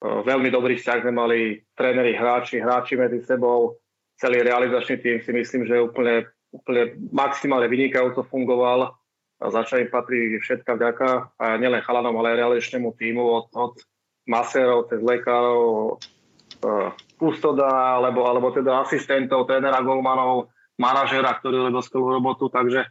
veľmi 0.00 0.48
dobrý 0.52 0.76
vzťah 0.76 1.00
sme 1.04 1.12
mali 1.12 1.38
tréneri, 1.76 2.16
hráči, 2.16 2.60
hráči 2.60 2.96
medzi 2.96 3.24
sebou. 3.24 3.80
Celý 4.20 4.44
realizačný 4.44 5.00
tým 5.00 5.16
si 5.24 5.32
myslím, 5.32 5.64
že 5.64 5.80
úplne, 5.80 6.28
úplne 6.52 6.96
maximálne 7.12 7.68
vynikajúco 7.68 8.24
fungoval. 8.28 8.92
A 9.40 9.44
za 9.48 9.64
čo 9.64 9.80
im 9.80 9.88
patrí 9.88 10.36
všetka 10.36 10.76
vďaka. 10.76 11.08
A 11.40 11.56
nielen 11.56 11.80
chalanom, 11.80 12.12
ale 12.20 12.36
aj 12.36 12.40
realizačnému 12.44 12.92
týmu 13.00 13.24
od, 13.24 13.46
od 13.56 13.74
masérov, 14.28 14.92
cez 14.92 15.00
lekárov, 15.00 15.96
kustoda, 17.20 18.00
alebo, 18.00 18.24
alebo 18.24 18.48
teda 18.48 18.80
asistentov, 18.80 19.44
trénera, 19.44 19.84
golmanov, 19.84 20.48
manažera, 20.80 21.36
ktorý 21.36 21.68
robil 21.68 21.84
skvelú 21.84 22.16
robotu. 22.16 22.48
Takže 22.48 22.88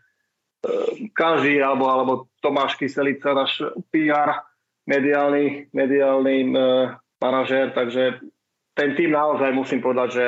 každý, 1.17 1.57
alebo, 1.57 1.89
alebo 1.89 2.13
Tomáš 2.38 2.77
Kyselica, 2.77 3.33
náš 3.33 3.65
PR, 3.89 4.45
mediálny, 4.86 5.74
mediálny 5.74 6.36
uh, 6.53 6.93
manažér, 7.17 7.74
takže 7.74 8.21
ten 8.77 8.95
tým 8.95 9.12
naozaj 9.12 9.51
musím 9.51 9.81
povedať, 9.83 10.09
že 10.13 10.27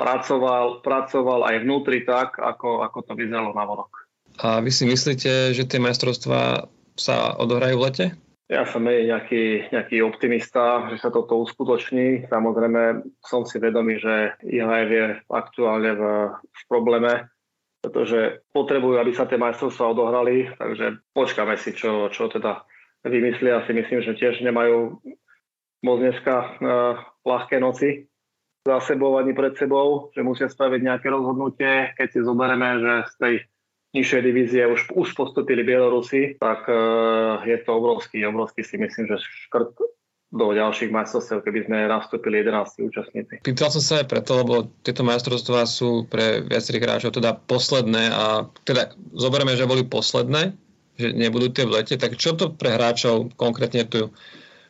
pracoval, 0.00 0.82
pracoval 0.82 1.40
aj 1.46 1.56
vnútri 1.62 2.02
tak, 2.02 2.40
ako, 2.40 2.82
ako 2.82 2.98
to 3.06 3.12
vyzeralo 3.14 3.54
na 3.54 3.64
vodok. 3.68 4.08
A 4.40 4.64
vy 4.64 4.72
si 4.72 4.88
myslíte, 4.88 5.52
že 5.52 5.68
tie 5.68 5.78
majstrovstvá 5.78 6.66
sa 6.96 7.36
odohrajú 7.36 7.76
v 7.76 7.84
lete? 7.84 8.06
Ja 8.52 8.68
som 8.68 8.84
menej 8.84 9.08
nejaký, 9.08 9.72
nejaký 9.72 10.04
optimista, 10.04 10.84
že 10.92 11.00
sa 11.00 11.08
toto 11.08 11.40
uskutoční. 11.40 12.28
Samozrejme 12.28 13.00
som 13.24 13.48
si 13.48 13.56
vedomý, 13.56 13.96
že 13.96 14.36
IHF 14.44 14.88
je 14.92 15.04
aktuálne 15.32 15.96
v, 15.96 16.02
v 16.36 16.62
probléme, 16.68 17.32
pretože 17.80 18.44
potrebujú, 18.52 19.00
aby 19.00 19.16
sa 19.16 19.24
tie 19.24 19.40
majstrovstvá 19.40 19.96
odohrali, 19.96 20.52
takže 20.60 21.00
počkáme 21.16 21.56
si, 21.56 21.72
čo, 21.72 22.12
čo 22.12 22.28
teda 22.28 22.68
vymyslia. 23.08 23.64
Si 23.64 23.72
myslím, 23.72 24.04
že 24.04 24.20
tiež 24.20 24.44
nemajú 24.44 25.00
moc 25.80 25.96
dneska 26.04 26.34
uh, 26.36 27.00
ľahké 27.24 27.56
noci 27.56 28.04
za 28.68 28.84
sebou 28.84 29.16
ani 29.16 29.32
pred 29.32 29.56
sebou, 29.56 30.12
že 30.12 30.20
musia 30.20 30.52
spraviť 30.52 30.80
nejaké 30.84 31.08
rozhodnutie. 31.08 31.96
Keď 31.96 32.08
si 32.12 32.20
zoberieme, 32.20 32.84
že 32.84 32.92
z 33.08 33.14
tej 33.16 33.34
nižšej 33.92 34.22
divízie 34.24 34.62
už, 34.64 34.88
už 34.96 35.08
Bielorusi, 35.44 36.40
tak 36.40 36.64
uh, 36.68 37.44
je 37.44 37.56
to 37.60 37.70
obrovský, 37.76 38.24
obrovský 38.24 38.64
si 38.64 38.80
myslím, 38.80 39.06
že 39.12 39.20
škrt 39.20 39.76
do 40.32 40.46
ďalších 40.56 40.88
majstrovstiev, 40.88 41.44
keby 41.44 41.68
sme 41.68 41.92
nastúpili 41.92 42.40
11 42.40 42.88
účastníci. 42.88 43.44
Pýtal 43.44 43.68
som 43.68 43.84
sa 43.84 44.00
aj 44.00 44.08
preto, 44.08 44.40
lebo 44.40 44.72
tieto 44.80 45.04
majstrovstvá 45.04 45.68
sú 45.68 46.08
pre 46.08 46.40
viacerých 46.40 46.84
hráčov 46.88 47.20
teda 47.20 47.36
posledné 47.36 48.08
a 48.08 48.48
teda 48.64 48.96
zoberieme, 49.12 49.52
že 49.52 49.68
boli 49.68 49.84
posledné, 49.84 50.56
že 50.96 51.12
nebudú 51.12 51.52
tie 51.52 51.68
v 51.68 51.76
lete, 51.76 52.00
tak 52.00 52.16
čo 52.16 52.32
to 52.32 52.48
pre 52.48 52.72
hráčov, 52.80 53.36
konkrétne 53.36 53.84
tu 53.84 54.08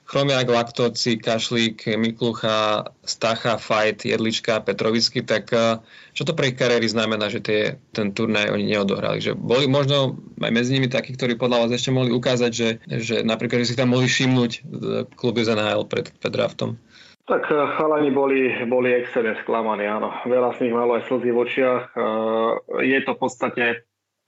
Chromiak, 0.04 0.44
Laktoci, 0.50 1.16
Kašlík, 1.16 1.88
Miklucha, 1.96 2.84
Stacha, 3.00 3.56
Fight, 3.56 4.04
Jedlička, 4.04 4.60
Petrovicky, 4.60 5.24
tak 5.24 5.48
eh, 5.56 5.80
čo 6.12 6.28
to 6.28 6.36
pre 6.36 6.52
ich 6.52 6.58
kariéry 6.60 6.84
znamená, 6.84 7.32
že 7.32 7.40
tie, 7.40 7.60
ten 7.96 8.12
turnaj 8.12 8.52
oni 8.52 8.68
neodohrali? 8.68 9.24
Že 9.24 9.40
boli 9.40 9.64
možno 9.70 10.20
aj 10.44 10.52
medzi 10.52 10.76
nimi 10.76 10.92
takí, 10.92 11.16
ktorí 11.16 11.40
podľa 11.40 11.64
vás 11.64 11.70
ešte 11.72 11.94
mohli 11.94 12.12
ukázať, 12.12 12.52
že, 12.52 12.68
že 12.84 13.16
napríklad, 13.24 13.64
že 13.64 13.72
si 13.72 13.78
tam 13.78 13.96
mohli 13.96 14.10
všimnúť 14.10 14.68
kluby 15.16 15.48
z 15.48 15.56
NHL 15.56 15.88
pred, 15.88 16.12
pred 16.20 16.32
draftom? 16.32 16.76
Tak 17.24 17.48
eh, 17.48 17.56
chalani 17.80 18.12
boli, 18.12 18.52
boli 18.68 18.92
extrémne 18.92 19.40
sklamaní, 19.40 19.88
áno. 19.88 20.12
Veľa 20.28 20.60
z 20.60 20.68
nich 20.68 20.74
malo 20.76 21.00
aj 21.00 21.08
slzy 21.08 21.32
v 21.32 21.40
očiach. 21.40 21.82
Eh, 21.96 22.50
je 22.84 22.98
to 23.00 23.16
v 23.16 23.20
podstate 23.22 23.64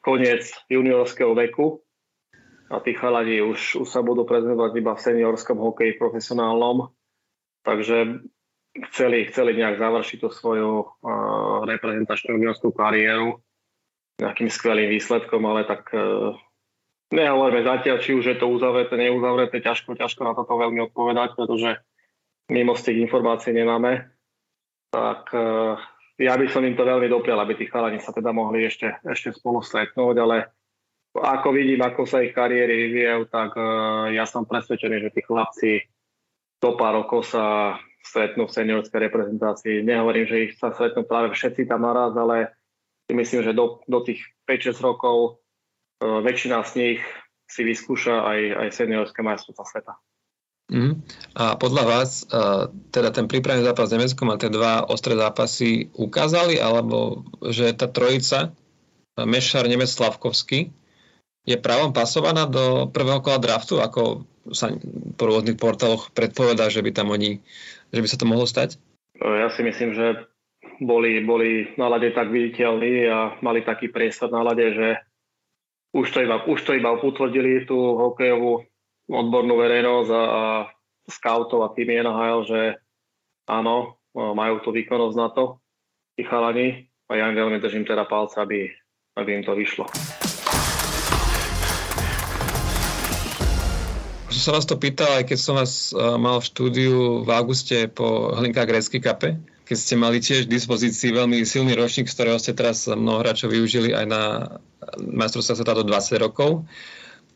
koniec 0.01 0.49
juniorského 0.73 1.37
veku 1.37 1.84
a 2.75 2.83
tí 2.83 2.99
chalani 2.99 3.39
už, 3.39 3.87
už 3.87 3.89
sa 3.89 4.03
budú 4.03 4.27
prezentovať 4.27 4.73
iba 4.75 4.99
v 4.99 5.05
seniorskom 5.07 5.63
hokeji 5.63 5.95
profesionálnom. 5.95 6.91
Takže 7.63 8.27
chceli, 8.91 9.31
chceli 9.31 9.55
nejak 9.55 9.79
završiť 9.79 10.19
tú 10.19 10.29
svoju 10.35 10.71
uh, 10.83 11.63
reprezentačnú 11.71 12.35
juniorskú 12.35 12.75
kariéru 12.75 13.39
nejakým 14.19 14.51
skvelým 14.51 14.91
výsledkom, 14.91 15.43
ale 15.47 15.63
tak 15.71 15.87
uh, 15.95 16.35
nehovoríme 17.15 17.63
zatiaľ, 17.63 18.03
či 18.03 18.19
už 18.19 18.35
je 18.35 18.37
to 18.43 18.51
uzavreté, 18.51 18.99
neuzavreté, 18.99 19.63
ťažko, 19.63 19.95
ťažko 19.95 20.23
na 20.27 20.35
toto 20.35 20.59
veľmi 20.59 20.83
odpovedať, 20.91 21.39
pretože 21.39 21.79
mimo 22.51 22.75
z 22.75 22.91
tých 22.91 22.99
informácií 23.07 23.55
nemáme. 23.55 24.11
Tak 24.91 25.31
uh, 25.31 25.79
ja 26.19 26.35
by 26.35 26.47
som 26.51 26.67
im 26.67 26.75
to 26.75 26.83
veľmi 26.83 27.07
doprial, 27.07 27.39
aby 27.39 27.55
tí 27.55 27.71
chalani 27.71 28.03
sa 28.03 28.11
teda 28.11 28.35
mohli 28.35 28.67
ešte, 28.67 28.99
ešte 29.07 29.31
spolu 29.35 29.63
stretnúť, 29.63 30.17
ale 30.19 30.51
ako 31.15 31.55
vidím, 31.55 31.79
ako 31.79 32.11
sa 32.11 32.27
ich 32.27 32.35
kariéry 32.35 32.91
vyvíjajú, 32.91 33.23
tak 33.31 33.55
uh, 33.55 34.11
ja 34.11 34.27
som 34.27 34.43
presvedčený, 34.43 34.99
že 34.99 35.15
tí 35.15 35.23
chlapci 35.23 35.87
do 36.59 36.75
pár 36.75 36.99
rokov 36.99 37.31
sa 37.31 37.79
stretnú 38.03 38.51
v 38.51 38.55
seniorskej 38.55 39.01
reprezentácii. 39.09 39.87
Nehovorím, 39.87 40.27
že 40.27 40.43
ich 40.51 40.53
sa 40.59 40.75
stretnú 40.75 41.07
práve 41.07 41.31
všetci 41.31 41.71
tam 41.71 41.87
naraz, 41.87 42.19
ale 42.19 42.59
myslím, 43.09 43.47
že 43.47 43.55
do, 43.55 43.79
do 43.87 44.03
tých 44.03 44.27
5-6 44.51 44.83
rokov 44.83 45.39
uh, 46.03 46.19
väčšina 46.19 46.67
z 46.67 46.73
nich 46.83 47.01
si 47.47 47.63
vyskúša 47.63 48.27
aj, 48.27 48.41
aj 48.67 48.69
seniorské 48.75 49.23
majstrovstvá 49.23 49.65
sveta. 49.71 49.95
Mm. 50.73 51.05
A 51.37 51.55
podľa 51.61 51.85
vás, 51.87 52.27
uh, 52.27 52.73
teda 52.91 53.15
ten 53.15 53.31
prípravný 53.31 53.63
zápas 53.63 53.87
s 53.87 53.95
Nemeckom 53.95 54.35
a 54.35 54.41
tie 54.41 54.51
dva 54.51 54.83
ostré 54.91 55.15
zápasy 55.15 55.95
ukázali, 55.95 56.59
alebo 56.59 57.23
že 57.55 57.71
tá 57.77 57.87
trojica, 57.87 58.51
Mešar, 59.15 59.71
Nemec, 59.71 59.87
Slavkovský, 59.87 60.75
je 61.45 61.57
právom 61.61 61.93
pasovaná 61.93 62.49
do 62.49 62.89
prvého 62.89 63.21
kola 63.21 63.37
draftu, 63.41 63.81
ako 63.81 64.25
sa 64.53 64.73
po 65.17 65.25
rôznych 65.29 65.61
portáloch 65.61 66.13
predpovedá, 66.13 66.69
že 66.69 66.81
by 66.81 66.91
tam 66.93 67.13
oni, 67.13 67.41
že 67.93 68.01
by 68.01 68.09
sa 68.09 68.21
to 68.21 68.29
mohlo 68.29 68.45
stať? 68.49 68.81
Ja 69.21 69.49
si 69.53 69.65
myslím, 69.65 69.93
že 69.97 70.25
boli, 70.81 71.23
boli 71.23 71.71
na 71.77 71.89
lade 71.89 72.11
tak 72.13 72.33
viditeľní 72.33 73.09
a 73.09 73.39
mali 73.41 73.63
taký 73.63 73.89
priestor 73.93 74.33
na 74.33 74.43
lade, 74.43 74.75
že 74.75 74.89
už 75.95 76.11
to 76.11 76.19
iba, 76.27 76.43
už 76.43 76.61
to 76.67 76.75
iba 76.75 76.91
potvrdili 76.99 77.63
tú 77.69 77.77
hokejovú 77.77 78.67
odbornú 79.07 79.55
verejnosť 79.61 80.11
a, 80.11 80.23
a 80.25 80.45
scoutov 81.07 81.63
a 81.63 81.73
tým 81.77 82.03
NHL, 82.03 82.41
že 82.49 82.61
áno, 83.47 84.01
majú 84.17 84.65
tú 84.65 84.73
výkonnosť 84.73 85.17
na 85.17 85.29
to, 85.31 85.61
tí 86.17 86.25
chalani 86.25 86.89
a 87.07 87.21
ja 87.21 87.31
im 87.31 87.39
veľmi 87.39 87.61
držím 87.61 87.85
teda 87.85 88.09
palca, 88.09 88.43
aby, 88.43 88.73
aby 89.15 89.31
im 89.39 89.45
to 89.45 89.55
vyšlo. 89.55 89.87
Som 94.35 94.51
sa 94.51 94.57
vás 94.59 94.67
to 94.67 94.75
pýtal, 94.75 95.23
aj 95.23 95.31
keď 95.31 95.39
som 95.39 95.55
vás 95.55 95.95
uh, 95.95 96.19
mal 96.19 96.43
v 96.43 96.49
štúdiu 96.51 97.23
v 97.23 97.31
auguste 97.31 97.87
po 97.87 98.35
Hlinka 98.35 98.67
Grecky 98.67 98.99
kape, 98.99 99.39
keď 99.63 99.77
ste 99.79 99.95
mali 99.95 100.19
tiež 100.19 100.51
v 100.51 100.59
dispozícii 100.59 101.15
veľmi 101.15 101.47
silný 101.47 101.79
ročník, 101.79 102.11
z 102.11 102.15
ktorého 102.19 102.43
ste 102.43 102.51
teraz 102.51 102.91
mnoho 102.91 103.23
hráčov 103.23 103.55
využili 103.55 103.95
aj 103.95 104.07
na 104.11 104.23
majstrovstvá 104.99 105.55
sveta 105.63 105.79
do 105.79 105.85
20 105.87 106.19
rokov. 106.19 106.67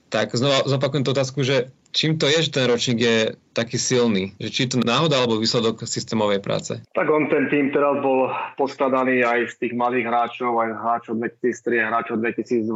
Tak 0.09 0.33
znova 0.35 0.65
zopakujem 0.65 1.05
tú 1.05 1.13
otázku, 1.13 1.45
že 1.45 1.69
čím 1.93 2.17
to 2.17 2.25
je, 2.27 2.49
že 2.49 2.51
ten 2.51 2.65
ročník 2.65 2.99
je 2.99 3.17
taký 3.53 3.77
silný? 3.77 4.33
Že 4.41 4.49
či 4.49 4.63
to 4.67 4.81
náhoda 4.81 5.21
alebo 5.21 5.37
výsledok 5.37 5.85
systémovej 5.85 6.41
práce? 6.41 6.81
Tak 6.97 7.07
on 7.13 7.29
ten 7.29 7.47
tým 7.53 7.69
teraz 7.71 8.01
bol 8.01 8.33
poskladaný 8.57 9.21
aj 9.21 9.53
z 9.53 9.55
tých 9.69 9.75
malých 9.77 10.09
hráčov, 10.09 10.57
aj 10.65 10.81
hráčov 10.81 11.15
2003, 11.21 11.93
hráčov 11.93 12.17
2002, 12.25 12.73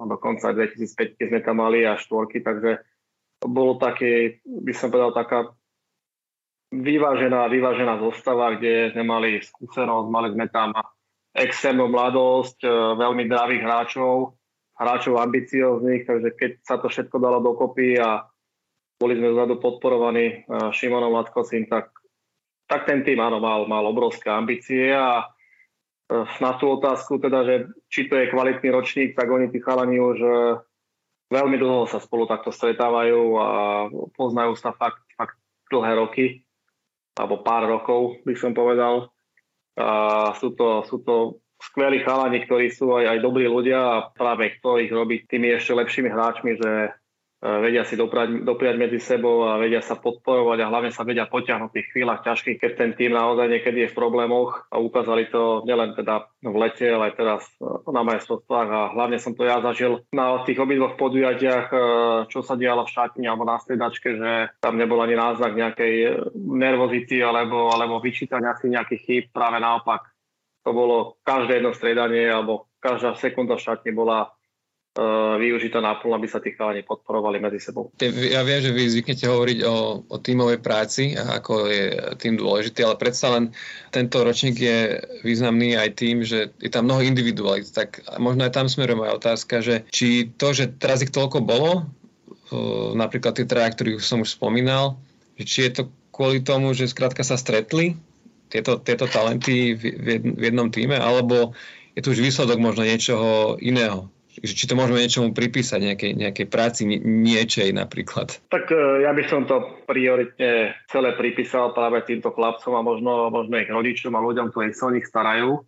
a 0.00 0.04
dokonca 0.08 0.44
aj 0.48 0.56
2005, 0.80 1.20
keď 1.20 1.26
sme 1.28 1.40
tam 1.44 1.56
mali 1.60 1.84
a 1.84 2.00
štvorky, 2.00 2.40
takže 2.40 2.80
bolo 3.42 3.78
také, 3.78 4.42
by 4.46 4.72
som 4.74 4.88
povedal, 4.90 5.12
taká 5.12 5.38
vyvážená, 6.72 7.50
vyvážená 7.50 8.00
zostava, 8.00 8.56
kde 8.56 8.94
sme 8.96 9.04
mali 9.04 9.30
skúsenosť, 9.42 10.06
mali 10.08 10.28
sme 10.32 10.46
tam 10.48 10.72
extrémnu 11.32 11.90
mladosť, 11.90 12.64
e, 12.64 12.68
veľmi 12.96 13.24
dravých 13.28 13.62
hráčov, 13.62 14.38
hráčov 14.78 15.20
ambicióznych, 15.20 16.08
takže 16.08 16.28
keď 16.38 16.50
sa 16.64 16.76
to 16.80 16.88
všetko 16.88 17.16
dalo 17.20 17.44
dokopy 17.44 18.00
a 18.00 18.24
boli 18.96 19.18
sme 19.18 19.34
vzadu 19.34 19.58
podporovaní 19.58 20.46
Šimonom 20.46 21.10
Latkocím, 21.10 21.66
tak, 21.66 21.90
tak 22.70 22.86
ten 22.86 23.02
tým 23.02 23.18
áno, 23.18 23.42
mal, 23.42 23.66
mal 23.66 23.82
obrovské 23.82 24.30
ambície 24.30 24.94
a 24.94 25.26
na 26.38 26.52
tú 26.60 26.78
otázku 26.78 27.18
teda, 27.18 27.42
že 27.42 27.54
či 27.88 28.06
to 28.06 28.14
je 28.14 28.30
kvalitný 28.30 28.68
ročník, 28.70 29.10
tak 29.18 29.26
oni 29.26 29.50
tí 29.50 29.58
chalani 29.58 29.98
už 29.98 30.18
veľmi 31.32 31.56
dlho 31.56 31.88
sa 31.88 31.96
spolu 31.96 32.28
takto 32.28 32.52
stretávajú 32.52 33.20
a 33.40 33.48
poznajú 34.12 34.52
sa 34.60 34.76
fakt, 34.76 35.00
fakt 35.16 35.40
dlhé 35.72 35.92
roky, 35.96 36.26
alebo 37.16 37.40
pár 37.40 37.64
rokov 37.64 38.20
by 38.28 38.36
som 38.36 38.52
povedal. 38.52 39.08
A 39.80 40.30
sú 40.36 40.52
to, 40.52 40.84
sú 40.84 41.00
to 41.00 41.40
skvelí 41.56 42.04
chalani, 42.04 42.44
ktorí 42.44 42.68
sú 42.68 42.92
aj, 42.92 43.16
aj 43.16 43.18
dobrí 43.24 43.48
ľudia 43.48 43.80
a 43.80 44.04
práve 44.12 44.60
kto 44.60 44.76
ich 44.84 44.92
robí 44.92 45.24
tými 45.24 45.56
ešte 45.56 45.72
lepšími 45.72 46.12
hráčmi, 46.12 46.60
že 46.60 46.70
vedia 47.42 47.82
si 47.82 47.98
dopriať, 47.98 48.46
dopriať 48.46 48.76
medzi 48.78 49.02
sebou 49.02 49.50
a 49.50 49.58
vedia 49.58 49.82
sa 49.82 49.98
podporovať 49.98 50.62
a 50.62 50.70
hlavne 50.70 50.94
sa 50.94 51.02
vedia 51.02 51.26
potiahnuť 51.26 51.74
v 51.74 51.76
tých 51.82 51.90
chvíľach 51.90 52.22
ťažkých, 52.22 52.58
keď 52.62 52.72
ten 52.78 52.90
tým 52.94 53.18
naozaj 53.18 53.50
niekedy 53.50 53.82
je 53.82 53.90
v 53.90 53.98
problémoch 53.98 54.70
a 54.70 54.78
ukázali 54.78 55.26
to 55.26 55.66
nielen 55.66 55.98
teda 55.98 56.30
v 56.38 56.54
lete, 56.54 56.86
ale 56.86 57.10
aj 57.10 57.14
teraz 57.18 57.42
na 57.90 58.02
majstrovstvách 58.06 58.68
a 58.70 58.80
hlavne 58.94 59.18
som 59.18 59.34
to 59.34 59.42
ja 59.42 59.58
zažil 59.58 60.06
na 60.14 60.38
tých 60.46 60.62
obidvoch 60.62 60.94
podujatiach, 60.94 61.66
e, 61.74 61.78
čo 62.30 62.46
sa 62.46 62.54
dialo 62.54 62.86
v 62.86 62.92
štátni 62.94 63.26
alebo 63.26 63.42
na 63.42 63.58
stredačke, 63.58 64.14
že 64.14 64.30
tam 64.62 64.78
nebol 64.78 65.02
ani 65.02 65.18
náznak 65.18 65.58
nejakej 65.58 65.94
nervozity 66.38 67.18
alebo, 67.26 67.74
alebo 67.74 67.98
vyčítania 67.98 68.54
si 68.54 68.70
nejakých 68.70 69.02
chýb, 69.02 69.24
práve 69.34 69.58
naopak. 69.58 70.14
To 70.62 70.70
bolo 70.70 71.18
každé 71.26 71.58
jedno 71.58 71.74
stredanie 71.74 72.30
alebo 72.30 72.70
každá 72.78 73.18
sekunda 73.18 73.58
v 73.58 73.64
štátni 73.66 73.90
bola 73.90 74.30
uh, 74.98 75.40
využitá 75.40 75.80
naplno, 75.80 76.16
aby 76.16 76.28
sa 76.28 76.42
tí 76.42 76.52
chalani 76.52 76.84
podporovali 76.84 77.40
medzi 77.40 77.60
sebou. 77.60 77.88
Ja 78.02 78.44
viem, 78.44 78.60
že 78.60 78.74
vy 78.74 78.92
zvyknete 78.92 79.24
hovoriť 79.24 79.58
o, 79.64 80.04
o 80.04 80.16
tímovej 80.20 80.58
práci 80.60 81.16
a 81.16 81.40
ako 81.40 81.68
je 81.68 81.84
tým 82.20 82.36
dôležitý, 82.36 82.84
ale 82.84 83.00
predsa 83.00 83.32
len 83.32 83.56
tento 83.88 84.20
ročník 84.20 84.56
je 84.60 85.00
významný 85.24 85.80
aj 85.80 85.90
tým, 85.96 86.20
že 86.24 86.52
je 86.60 86.70
tam 86.70 86.88
mnoho 86.88 87.00
individualit. 87.04 87.68
Tak 87.72 88.04
možno 88.20 88.44
aj 88.44 88.52
tam 88.52 88.66
smerujem 88.68 89.00
moja 89.00 89.16
otázka, 89.16 89.64
že 89.64 89.88
či 89.88 90.28
to, 90.36 90.52
že 90.52 90.76
teraz 90.76 91.00
ich 91.00 91.14
toľko 91.14 91.40
bolo, 91.40 91.72
uh, 92.52 92.92
napríklad 92.92 93.40
tie 93.40 93.48
traja, 93.48 93.72
ktorých 93.72 94.04
som 94.04 94.20
už 94.20 94.36
spomínal, 94.36 95.00
či 95.40 95.66
je 95.68 95.72
to 95.80 95.82
kvôli 96.12 96.44
tomu, 96.44 96.76
že 96.76 96.92
skrátka 96.92 97.24
sa 97.24 97.40
stretli 97.40 97.96
tieto, 98.52 98.76
tieto 98.76 99.08
talenty 99.08 99.72
v, 99.72 99.96
v 100.20 100.42
jednom 100.44 100.68
týme, 100.68 101.00
alebo 101.00 101.56
je 101.96 102.04
tu 102.04 102.12
už 102.12 102.20
výsledok 102.20 102.60
možno 102.60 102.84
niečoho 102.84 103.56
iného 103.56 104.12
či 104.40 104.64
to 104.64 104.72
môžeme 104.72 105.04
niečomu 105.04 105.36
pripísať, 105.36 105.92
nejakej, 105.92 106.12
nejakej 106.16 106.46
práci 106.48 106.88
niečej 107.04 107.76
napríklad? 107.76 108.40
Tak 108.48 108.72
e, 108.72 109.04
ja 109.04 109.12
by 109.12 109.22
som 109.28 109.44
to 109.44 109.84
prioritne 109.84 110.72
celé 110.88 111.12
pripísal 111.12 111.76
práve 111.76 112.00
týmto 112.08 112.32
chlapcom 112.32 112.72
a 112.72 112.80
možno, 112.80 113.28
možno 113.28 113.60
ich 113.60 113.68
rodičom 113.68 114.16
a 114.16 114.24
ľuďom, 114.24 114.48
ktorí 114.48 114.72
sa 114.72 114.88
o 114.88 114.94
nich 114.96 115.04
starajú. 115.04 115.60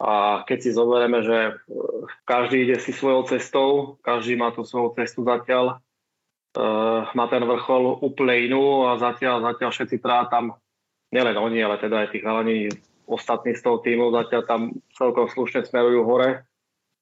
A 0.00 0.40
keď 0.48 0.58
si 0.64 0.70
zoberieme, 0.72 1.20
že 1.20 1.38
e, 1.38 1.52
každý 2.24 2.64
ide 2.64 2.76
si 2.80 2.96
svojou 2.96 3.28
cestou, 3.28 4.00
každý 4.00 4.40
má 4.40 4.48
tú 4.56 4.64
svoju 4.64 4.96
cestu 4.96 5.20
zatiaľ, 5.28 5.84
uh, 6.56 7.04
má 7.12 7.28
ten 7.28 7.44
vrchol 7.44 8.00
úplne 8.00 8.48
inú 8.48 8.88
a 8.88 8.96
zatiaľ, 8.96 9.44
zatiaľ 9.52 9.70
všetci 9.70 9.96
trá 10.00 10.24
tam, 10.26 10.56
nielen 11.12 11.36
oni, 11.36 11.60
ale 11.60 11.76
teda 11.76 12.06
aj 12.06 12.16
tí 12.16 12.18
chalani 12.24 12.72
ostatní 13.04 13.52
z 13.52 13.60
toho 13.60 13.82
týmu, 13.84 14.08
zatiaľ 14.14 14.42
tam 14.48 14.60
celkom 14.94 15.28
slušne 15.28 15.68
smerujú 15.68 16.00
hore 16.06 16.48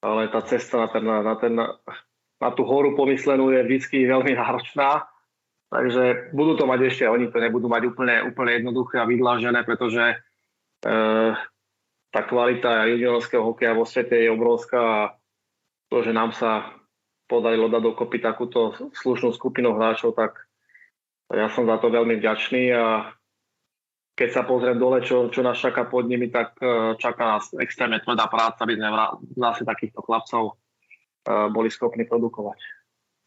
ale 0.03 0.31
tá 0.31 0.41
cesta 0.47 0.79
na, 0.79 0.89
ten, 0.89 1.05
na, 1.05 1.35
ten, 1.37 1.55
na 2.39 2.51
tú 2.55 2.63
horu 2.63 2.95
pomyslenú 2.95 3.51
je 3.51 3.67
vždy 3.67 4.07
veľmi 4.07 4.33
náročná. 4.39 5.07
Takže 5.69 6.33
budú 6.33 6.57
to 6.57 6.65
mať 6.65 6.81
ešte, 6.89 7.05
oni 7.05 7.29
to 7.29 7.39
nebudú 7.45 7.69
mať 7.69 7.93
úplne, 7.93 8.25
úplne 8.25 8.57
jednoduché 8.57 9.05
a 9.05 9.05
vydlážené, 9.05 9.69
pretože 9.69 10.01
e, 10.01 10.17
tá 12.09 12.21
kvalita 12.25 12.89
juniorského 12.89 13.45
hokeja 13.45 13.77
vo 13.77 13.85
svete 13.85 14.17
je 14.17 14.33
obrovská 14.33 14.81
a 14.81 15.01
to, 15.93 16.01
že 16.01 16.17
nám 16.17 16.33
sa 16.33 16.73
podarilo 17.29 17.69
dať 17.69 17.85
dokopy 17.85 18.17
takúto 18.17 18.73
slušnú 18.97 19.37
skupinu 19.37 19.77
hráčov, 19.77 20.17
tak 20.17 20.41
ja 21.29 21.53
som 21.53 21.69
za 21.69 21.77
to 21.77 21.93
veľmi 21.93 22.17
vďačný 22.17 22.73
a 22.73 23.13
keď 24.19 24.29
sa 24.35 24.43
pozriem 24.43 24.83
dole, 24.83 24.99
čo, 24.99 25.31
čo 25.31 25.47
nás 25.47 25.63
čaká 25.63 25.87
pod 25.87 26.11
nimi, 26.11 26.27
tak 26.27 26.59
uh, 26.59 26.99
čaká 26.99 27.39
nás 27.39 27.55
extrémne 27.63 28.03
tvrdá 28.03 28.27
práca, 28.27 28.67
aby 28.67 28.75
sme 28.75 28.91
zase 29.39 29.63
takýchto 29.63 30.03
chlapcov 30.03 30.59
uh, 30.59 31.47
boli 31.55 31.71
schopní 31.71 32.03
produkovať. 32.03 32.59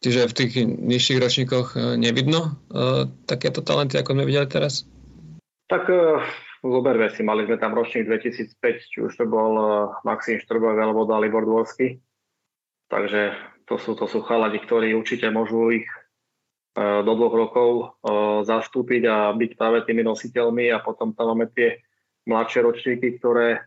Čiže 0.01 0.27
v 0.27 0.33
tých 0.33 0.53
nižších 0.65 1.21
ročníkoch 1.21 1.67
e, 1.77 1.93
nevidno 1.93 2.57
uh, 2.73 3.05
takéto 3.29 3.61
talenty, 3.61 4.01
ako 4.01 4.17
sme 4.17 4.25
videli 4.25 4.49
teraz? 4.49 4.81
Tak 5.69 5.85
uh, 5.93 6.17
zoberme 6.65 7.05
si, 7.13 7.21
mali 7.21 7.45
sme 7.45 7.61
tam 7.61 7.77
ročník 7.77 8.09
2005, 8.09 8.57
či 8.81 8.97
už 8.97 9.13
to 9.13 9.29
bol 9.29 9.53
uh, 9.61 9.93
Maxim 10.01 10.41
Štrbov 10.41 10.73
alebo 10.73 11.05
Dalibor 11.05 11.45
Dvorsky. 11.45 12.01
Takže 12.89 13.37
to 13.69 13.77
sú, 13.77 13.93
to 13.93 14.09
sú 14.09 14.25
chalani, 14.25 14.57
ktorí 14.57 14.97
určite 14.97 15.29
môžu 15.29 15.69
ich 15.69 15.85
E, 15.85 16.00
do 16.75 17.11
dvoch 17.19 17.35
rokov 17.35 17.69
e, 17.75 17.83
zastúpiť 18.47 19.03
a 19.03 19.17
byť 19.35 19.51
práve 19.59 19.83
tými 19.83 20.07
nositeľmi 20.07 20.71
a 20.71 20.79
potom 20.79 21.11
tam 21.11 21.35
máme 21.35 21.51
tie 21.51 21.83
mladšie 22.23 22.63
ročníky, 22.63 23.19
ktoré, 23.19 23.59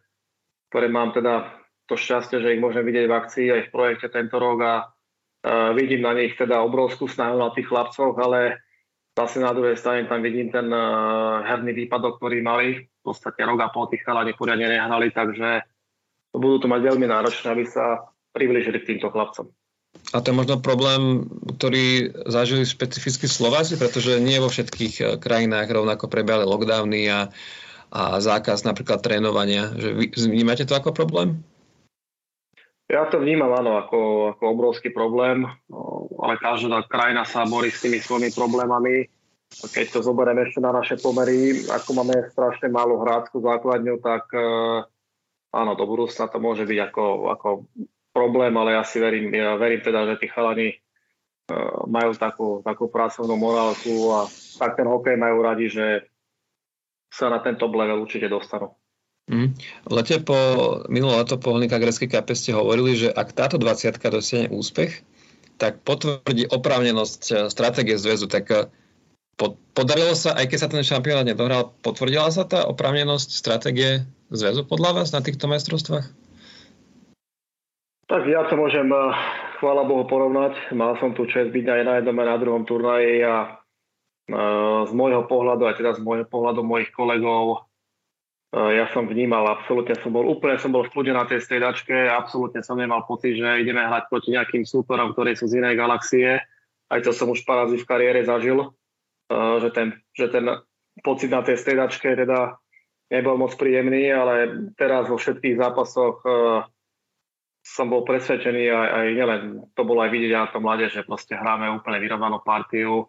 ktoré 0.73 0.89
mám 0.89 1.13
teda 1.13 1.53
to 1.85 2.01
šťastie, 2.01 2.41
že 2.41 2.57
ich 2.57 2.65
môžem 2.65 2.81
vidieť 2.81 3.05
v 3.05 3.17
akcii 3.17 3.47
aj 3.53 3.63
v 3.69 3.73
projekte 3.77 4.09
tento 4.09 4.41
rok 4.41 4.59
a 4.65 4.75
uh, 4.89 5.77
vidím 5.77 6.01
na 6.01 6.17
nich 6.17 6.33
teda 6.33 6.65
obrovskú 6.65 7.05
snahu 7.05 7.37
na 7.37 7.53
tých 7.53 7.69
chlapcoch, 7.69 8.17
ale 8.17 8.65
zase 9.13 9.45
na 9.45 9.53
druhej 9.53 9.77
strane 9.77 10.09
tam 10.09 10.25
vidím 10.25 10.49
ten 10.49 10.65
herný 11.45 11.77
výpadok, 11.85 12.17
ktorý 12.17 12.41
mali. 12.41 12.89
V 12.89 13.03
podstate 13.05 13.45
rok 13.45 13.61
a 13.61 13.69
pol 13.69 13.93
tých 13.93 14.01
chalani 14.01 14.33
poriadne 14.33 14.65
nehrali, 14.65 15.13
takže 15.13 15.61
budú 16.33 16.65
to 16.65 16.73
mať 16.73 16.81
veľmi 16.89 17.05
náročné, 17.05 17.53
aby 17.53 17.69
sa 17.69 18.09
približili 18.33 18.81
k 18.81 18.97
týmto 18.97 19.13
chlapcom. 19.13 19.53
A 20.15 20.23
to 20.23 20.31
je 20.31 20.39
možno 20.39 20.63
problém, 20.63 21.27
ktorý 21.59 22.15
zažili 22.31 22.63
špecificky 22.63 23.27
Slováci, 23.27 23.75
pretože 23.75 24.23
nie 24.23 24.39
vo 24.39 24.47
všetkých 24.47 24.95
eh, 25.03 25.07
krajinách 25.19 25.67
rovnako 25.67 26.07
prebiehali 26.07 26.47
lockdowny 26.47 27.11
a, 27.11 27.35
a 27.91 28.03
zákaz 28.23 28.63
napríklad 28.63 29.03
trénovania. 29.03 29.75
Že 29.75 29.89
vy, 29.99 30.07
vnímate 30.15 30.71
to 30.71 30.79
ako 30.79 30.95
problém? 30.95 31.43
Ja 32.85 33.09
to 33.09 33.17
vnímam, 33.19 33.49
áno, 33.57 33.81
ako, 33.81 33.99
ako 34.37 34.43
obrovský 34.45 34.93
problém, 34.93 35.49
ale 36.21 36.35
každá 36.37 36.85
krajina 36.85 37.25
sa 37.25 37.49
borí 37.49 37.73
s 37.73 37.81
tými 37.81 37.97
svojimi 37.97 38.29
problémami. 38.29 39.09
Keď 39.55 39.87
to 39.89 39.99
zoberieme 40.05 40.45
ešte 40.45 40.61
na 40.61 40.69
naše 40.69 41.01
pomery, 41.01 41.65
ako 41.65 41.91
máme 41.97 42.29
strašne 42.29 42.69
málo 42.69 43.01
hráckú 43.01 43.41
základňu, 43.41 43.99
tak 44.05 44.31
eh, 44.37 44.85
áno, 45.51 45.73
do 45.75 45.85
budúcna 45.91 46.31
to 46.31 46.39
môže 46.39 46.69
byť 46.69 46.79
ako, 46.93 47.05
ako 47.35 47.49
problém, 48.15 48.55
ale 48.55 48.79
ja 48.79 48.87
si 48.87 49.03
verím, 49.03 49.35
ja 49.35 49.59
verím 49.59 49.83
teda, 49.83 50.07
že 50.15 50.23
tí 50.23 50.31
chalani 50.31 50.79
uh, 51.51 51.83
majú 51.91 52.15
takú, 52.15 52.63
takú 52.63 52.87
pracovnú 52.87 53.35
morálku 53.35 54.15
a 54.15 54.31
tak 54.63 54.79
ten 54.79 54.87
hokej 54.87 55.19
majú 55.19 55.43
radi, 55.43 55.67
že 55.67 56.07
sa 57.11 57.27
na 57.27 57.43
tento 57.43 57.67
level 57.67 58.07
určite 58.07 58.31
dostanú. 58.31 58.71
Mm. 59.25 59.57
Lete 59.89 60.21
po 60.21 60.37
minulé 60.93 61.25
leto 61.25 61.41
po 61.41 61.57
Hlinka 61.57 61.81
Greckej 61.81 62.13
kape 62.13 62.37
ste 62.37 62.53
hovorili, 62.53 62.93
že 62.95 63.09
ak 63.09 63.33
táto 63.33 63.57
20 63.57 63.97
dosiahne 63.97 64.53
úspech, 64.53 65.01
tak 65.57 65.81
potvrdí 65.87 66.51
oprávnenosť 66.51 67.23
eh, 67.33 67.37
stratégie 67.49 67.97
zväzu. 67.97 68.29
Tak 68.29 68.45
eh, 68.53 68.69
podarilo 69.73 70.13
sa, 70.13 70.37
aj 70.37 70.47
keď 70.51 70.59
sa 70.61 70.69
ten 70.69 70.85
šampionát 70.85 71.25
nedohral, 71.25 71.73
potvrdila 71.81 72.29
sa 72.29 72.45
tá 72.45 72.69
oprávnenosť 72.69 73.29
stratégie 73.33 74.05
zväzu 74.29 74.67
podľa 74.69 75.03
vás 75.03 75.09
na 75.17 75.25
týchto 75.25 75.49
majstrovstvách? 75.49 76.24
Tak 78.05 78.29
ja 78.29 78.45
to 78.45 78.61
môžem, 78.61 78.85
eh, 78.93 79.01
chvála 79.61 79.89
Bohu, 79.89 80.05
porovnať. 80.05 80.77
Mal 80.77 81.01
som 81.01 81.17
tu 81.17 81.25
čest 81.25 81.49
byť 81.49 81.65
aj 81.65 81.81
na 81.89 81.93
jednom 82.01 82.17
aj 82.21 82.29
na 82.29 82.37
druhom 82.37 82.65
turnaji 82.69 83.25
a 83.25 83.57
eh, 84.29 84.81
z 84.85 84.93
môjho 84.93 85.25
pohľadu, 85.25 85.65
aj 85.65 85.81
teda 85.81 85.97
z 85.97 86.05
môjho 86.05 86.29
pohľadu 86.29 86.61
mojich 86.61 86.93
kolegov, 86.93 87.65
eh, 88.53 88.71
ja 88.77 88.93
som 88.93 89.09
vnímal, 89.09 89.49
absolútne 89.49 89.97
som 90.05 90.13
bol, 90.13 90.29
úplne 90.29 90.61
som 90.61 90.69
bol 90.69 90.85
v 90.85 90.93
kľude 90.93 91.17
na 91.17 91.25
tej 91.25 91.41
striedačke, 91.49 91.97
absolútne 92.13 92.61
som 92.61 92.77
nemal 92.77 93.09
pocit, 93.09 93.41
že 93.41 93.65
ideme 93.65 93.81
hrať 93.81 94.13
proti 94.13 94.37
nejakým 94.37 94.69
súperom, 94.69 95.17
ktorí 95.17 95.33
sú 95.33 95.49
z 95.49 95.65
inej 95.65 95.81
galaxie. 95.81 96.45
Aj 96.93 97.01
to 97.01 97.09
som 97.09 97.33
už 97.33 97.41
pár 97.49 97.65
v 97.73 97.81
kariére 97.89 98.21
zažil, 98.29 98.69
že 99.33 99.73
ten, 99.73 99.97
že 100.13 100.29
ten 100.29 100.45
pocit 101.01 101.33
na 101.33 101.41
tej 101.41 101.57
striedačke 101.57 102.13
teda 102.13 102.61
nebol 103.09 103.41
moc 103.41 103.57
príjemný, 103.57 104.13
ale 104.13 104.69
teraz 104.77 105.09
vo 105.09 105.17
všetkých 105.17 105.57
zápasoch 105.57 106.21
som 107.65 107.89
bol 107.89 108.05
presvedčený 108.05 108.69
aj, 108.69 108.89
aj 108.93 109.07
nielen, 109.17 109.41
to 109.73 109.83
bolo 109.89 110.05
aj 110.05 110.13
vidieť 110.13 110.33
na 110.37 110.53
tom 110.53 110.69
mlade, 110.69 110.93
že 110.93 111.09
proste 111.09 111.33
hráme 111.33 111.73
úplne 111.73 111.97
vyrovnanú 111.97 112.45
partiu. 112.45 113.09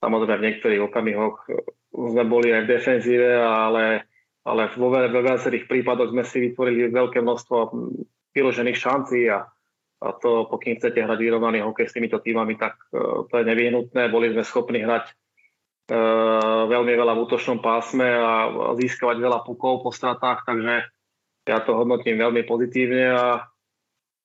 Samozrejme 0.00 0.40
v 0.40 0.46
niektorých 0.48 0.80
okamihoch 0.88 1.44
sme 1.92 2.24
boli 2.24 2.48
aj 2.48 2.64
v 2.64 2.70
defenzíve, 2.72 3.36
ale, 3.36 4.08
ale 4.48 4.72
vo, 4.72 4.88
viacerých 4.96 5.68
prípadoch 5.68 6.16
sme 6.16 6.24
si 6.24 6.48
vytvorili 6.48 6.88
veľké 6.88 7.20
množstvo 7.20 7.56
vyložených 8.32 8.78
šancí 8.80 9.28
a 9.28 9.44
a 10.00 10.16
to 10.16 10.48
pokým 10.48 10.80
chcete 10.80 10.96
hrať 10.96 11.18
vyrovnaný 11.20 11.60
hokej 11.60 11.84
s 11.84 11.92
týmito 11.92 12.24
týmami, 12.24 12.56
tak 12.56 12.80
uh, 12.96 13.28
to 13.28 13.34
je 13.36 13.44
nevyhnutné. 13.44 14.08
Boli 14.08 14.32
sme 14.32 14.48
schopní 14.48 14.80
hrať 14.80 15.12
uh, 15.12 16.64
veľmi 16.72 16.96
veľa 16.96 17.12
v 17.12 17.22
útočnom 17.28 17.60
pásme 17.60 18.08
a 18.08 18.48
získavať 18.80 19.20
veľa 19.20 19.44
pukov 19.44 19.84
po 19.84 19.92
stratách, 19.92 20.48
takže 20.48 20.88
ja 21.44 21.58
to 21.60 21.76
hodnotím 21.76 22.16
veľmi 22.16 22.48
pozitívne 22.48 23.12
a 23.12 23.24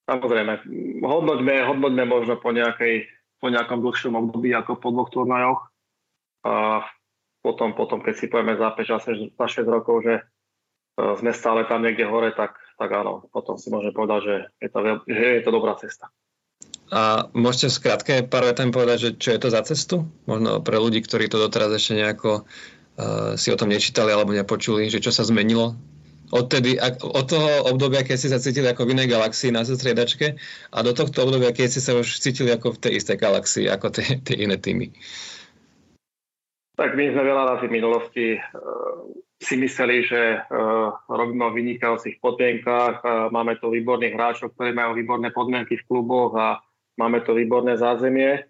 samozrejme, 0.05 0.53
hodnoťme, 1.01 1.53
hodnoťme 1.65 2.03
možno 2.05 2.33
po, 2.37 2.53
nejakej, 2.53 3.09
po 3.41 3.49
nejakom 3.49 3.81
dlhšom 3.81 4.13
období 4.15 4.53
ako 4.53 4.77
po 4.77 4.89
dvoch 4.93 5.09
turnajoch 5.13 5.61
a 6.45 6.85
potom, 7.41 7.77
potom 7.77 8.01
keď 8.01 8.13
si 8.17 8.25
povieme 8.25 8.57
za 8.57 8.73
5 8.73 9.33
za 9.37 9.45
6 9.49 9.65
rokov, 9.69 10.01
že 10.05 10.25
sme 10.95 11.35
stále 11.35 11.67
tam 11.67 11.85
niekde 11.85 12.07
hore, 12.07 12.33
tak 12.33 12.55
tak 12.75 12.91
áno, 12.91 13.23
potom 13.31 13.55
si 13.55 13.71
môžeme 13.71 13.95
povedať, 13.95 14.19
že 14.23 14.35
je 14.59 14.69
to, 14.69 14.79
že 15.07 15.25
je 15.39 15.43
to 15.43 15.51
dobrá 15.51 15.73
cesta. 15.79 16.11
A 16.93 17.31
môžete 17.33 17.73
skrátke 17.73 18.13
pár 18.29 18.45
vetami 18.45 18.69
povedať, 18.69 18.97
že 18.99 19.09
čo 19.17 19.29
je 19.33 19.39
to 19.41 19.49
za 19.49 19.65
cestu? 19.65 20.05
Možno 20.29 20.61
pre 20.61 20.77
ľudí, 20.77 21.01
ktorí 21.01 21.25
to 21.31 21.41
doteraz 21.41 21.73
ešte 21.73 21.97
nejako 21.97 22.45
uh, 22.45 23.33
si 23.39 23.49
o 23.49 23.57
tom 23.57 23.73
nečítali 23.73 24.13
alebo 24.13 24.35
nepočuli, 24.35 24.91
že 24.91 25.01
čo 25.01 25.09
sa 25.09 25.25
zmenilo 25.25 25.73
odtedy, 26.31 26.81
od 27.01 27.25
toho 27.25 27.69
obdobia, 27.69 28.01
keď 28.01 28.17
ste 28.17 28.33
sa 28.33 28.41
cítili 28.41 28.65
ako 28.65 28.89
v 28.89 28.97
inej 28.97 29.13
galaxii 29.13 29.53
na 29.53 29.61
striedačke 29.61 30.37
a 30.73 30.77
do 30.81 30.91
tohto 30.95 31.25
obdobia, 31.25 31.53
keď 31.53 31.77
ste 31.77 31.81
sa 31.83 31.93
už 31.93 32.21
cítili 32.21 32.49
ako 32.49 32.77
v 32.77 32.81
tej 32.81 32.93
istej 32.97 33.17
galaxii, 33.21 33.65
ako 33.69 33.93
tie, 33.93 34.17
tie 34.25 34.37
iné 34.41 34.57
týmy. 34.57 34.89
Tak 36.75 36.91
my 36.91 37.05
sme 37.07 37.23
veľa 37.23 37.43
razy 37.55 37.65
v 37.71 37.75
minulosti 37.79 38.27
uh, 38.35 38.41
si 39.39 39.55
mysleli, 39.55 40.03
že 40.03 40.43
uh, 40.43 40.91
robíme 41.07 41.47
v 41.51 41.57
vynikajúcich 41.63 42.19
podmienkách, 42.19 42.95
uh, 42.99 43.09
máme 43.31 43.55
tu 43.63 43.71
výborných 43.71 44.15
hráčov, 44.15 44.51
ktorí 44.55 44.75
majú 44.75 44.91
výborné 44.99 45.31
podmienky 45.31 45.79
v 45.79 45.87
kluboch 45.87 46.35
a 46.35 46.59
máme 46.99 47.23
tu 47.23 47.31
výborné 47.31 47.79
zázemie. 47.79 48.43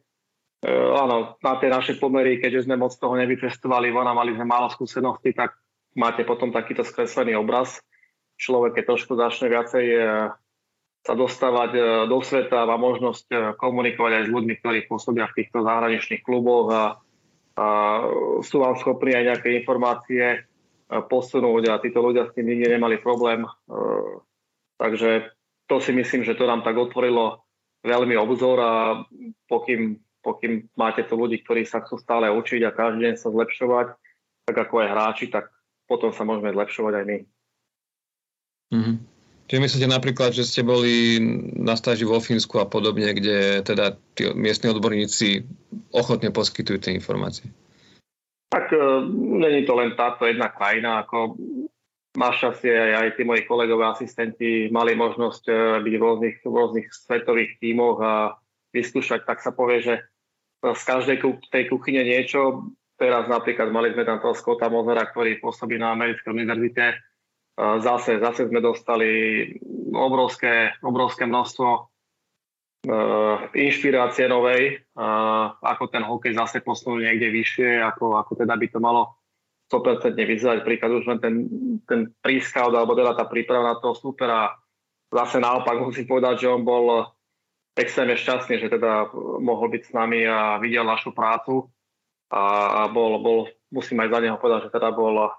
Uh, 0.66 0.98
áno, 0.98 1.38
na 1.38 1.54
tie 1.62 1.70
naše 1.70 2.02
pomery, 2.02 2.42
keďže 2.42 2.66
sme 2.66 2.82
moc 2.82 2.98
toho 2.98 3.14
nevycestovali 3.14 3.94
von 3.94 4.10
a 4.10 4.18
mali 4.18 4.34
sme 4.34 4.50
málo 4.50 4.74
skúseností, 4.74 5.38
tak 5.38 5.54
máte 5.96 6.28
potom 6.28 6.52
takýto 6.52 6.84
skreslený 6.84 7.40
obraz. 7.40 7.82
Človek, 8.36 8.78
keď 8.78 8.84
trošku 8.94 9.16
začne 9.16 9.48
viacej 9.48 9.86
uh, 9.96 10.36
sa 11.02 11.14
dostávať 11.16 11.72
uh, 11.76 11.86
do 12.06 12.20
sveta, 12.20 12.68
má 12.68 12.76
možnosť 12.76 13.28
uh, 13.32 13.40
komunikovať 13.56 14.12
aj 14.12 14.24
s 14.28 14.34
ľuďmi, 14.36 14.54
ktorí 14.60 14.80
pôsobia 14.86 15.26
v 15.32 15.38
týchto 15.42 15.64
zahraničných 15.64 16.22
kluboch 16.22 16.68
a, 16.70 16.84
a 17.56 17.66
sú 18.44 18.60
vám 18.60 18.76
schopní 18.76 19.16
aj 19.16 19.24
nejaké 19.34 19.56
informácie 19.56 20.44
posunúť 20.86 21.64
a 21.74 21.82
títo 21.82 21.98
ľudia 21.98 22.30
s 22.30 22.38
tým 22.38 22.46
nikdy 22.46 22.78
nemali 22.78 23.02
problém. 23.02 23.42
Takže 24.78 25.34
to 25.66 25.82
si 25.82 25.90
myslím, 25.98 26.22
že 26.22 26.38
to 26.38 26.46
nám 26.46 26.62
tak 26.62 26.78
otvorilo 26.78 27.42
veľmi 27.82 28.14
obzor 28.18 28.58
a 28.62 28.74
pokým, 29.50 29.98
pokým 30.22 30.70
máte 30.78 31.06
tu 31.06 31.18
ľudí, 31.18 31.42
ktorí 31.42 31.66
sa 31.66 31.82
chcú 31.82 31.98
stále 31.98 32.30
učiť 32.30 32.62
a 32.66 32.76
každý 32.76 33.02
deň 33.02 33.16
sa 33.18 33.34
zlepšovať, 33.34 33.88
tak 34.46 34.56
ako 34.58 34.74
aj 34.82 34.88
hráči, 34.94 35.26
tak 35.34 35.50
potom 35.86 36.12
sa 36.14 36.26
môžeme 36.26 36.54
zlepšovať 36.54 36.94
aj 36.94 37.06
my. 37.06 37.18
Mm-hmm. 38.74 38.98
Čiže 39.46 39.62
myslíte 39.62 39.88
napríklad, 39.88 40.34
že 40.34 40.42
ste 40.42 40.66
boli 40.66 41.22
na 41.54 41.78
stáži 41.78 42.02
vo 42.02 42.18
Fínsku 42.18 42.58
a 42.58 42.66
podobne, 42.66 43.14
kde 43.14 43.62
teda 43.62 43.94
tí 44.18 44.26
miestni 44.34 44.74
odborníci 44.74 45.46
ochotne 45.94 46.34
poskytujú 46.34 46.82
tie 46.82 46.98
informácie? 46.98 47.54
Tak 48.50 48.74
e, 48.74 49.06
není 49.38 49.62
to 49.70 49.78
len 49.78 49.94
táto 49.94 50.26
jedna 50.26 50.50
krajina, 50.50 51.06
ako 51.06 51.38
šťastie 52.18 52.74
aj, 52.74 52.92
aj 53.06 53.10
tí 53.20 53.22
moji 53.28 53.46
kolegové 53.46 53.86
asistenti 53.86 54.72
mali 54.74 54.98
možnosť 54.98 55.44
e, 55.46 55.54
byť 55.86 55.94
v 55.94 56.02
rôznych, 56.02 56.36
v 56.42 56.56
rôznych 56.56 56.88
svetových 56.90 57.62
tímoch 57.62 58.02
a 58.02 58.14
vyskúšať, 58.74 59.30
tak 59.30 59.46
sa 59.46 59.54
povie, 59.54 59.86
že 59.86 59.96
z 60.66 60.84
každej 60.90 61.22
tej 61.54 61.64
kuchyne 61.70 62.02
niečo. 62.02 62.66
Teraz 63.06 63.30
napríklad 63.30 63.70
mali 63.70 63.94
sme 63.94 64.02
tam 64.02 64.18
toho 64.18 64.34
Scotta 64.34 64.66
Mozera, 64.66 65.06
ktorý 65.06 65.38
pôsobí 65.38 65.78
na 65.78 65.94
americkej 65.94 66.34
univerzite. 66.34 66.86
E, 66.90 66.96
zase, 67.86 68.18
zase 68.18 68.50
sme 68.50 68.66
dostali 68.66 69.46
obrovské, 69.94 70.74
obrovské 70.82 71.30
množstvo 71.30 71.70
uh, 71.70 73.48
inšpirácie 73.56 74.26
novej, 74.28 74.84
uh, 74.98 75.54
ako 75.62 75.88
ten 75.88 76.04
hokej 76.04 76.34
zase 76.36 76.60
posunúť 76.60 77.08
niekde 77.08 77.32
vyššie, 77.32 77.80
ako, 77.80 78.20
ako 78.20 78.44
teda 78.44 78.58
by 78.58 78.68
to 78.74 78.80
malo 78.84 79.16
100% 79.72 80.18
vyzerať. 80.18 80.68
Príklad 80.68 80.92
už 80.98 81.06
len 81.06 81.20
ten, 81.22 81.36
ten 81.86 82.12
prískaut, 82.20 82.74
alebo 82.74 82.98
teda 82.98 83.14
tá 83.16 83.30
príprava 83.30 83.72
na 83.72 83.80
toho 83.80 83.96
supera. 83.96 84.52
Zase 85.14 85.40
naopak 85.40 85.78
musím 85.80 86.10
povedať, 86.10 86.44
že 86.44 86.52
on 86.52 86.68
bol 86.68 87.08
extrémne 87.78 88.20
šťastný, 88.20 88.60
že 88.60 88.68
teda 88.68 89.14
mohol 89.40 89.72
byť 89.72 89.84
s 89.88 89.92
nami 89.96 90.28
a 90.28 90.58
videl 90.60 90.84
našu 90.84 91.16
prácu 91.16 91.72
a, 92.32 92.44
a 92.82 92.82
bol, 92.90 93.22
bol, 93.22 93.40
musím 93.70 94.02
aj 94.02 94.10
za 94.14 94.20
neho 94.22 94.38
povedať, 94.40 94.70
že 94.70 94.76
teda 94.76 94.90
bol 94.94 95.34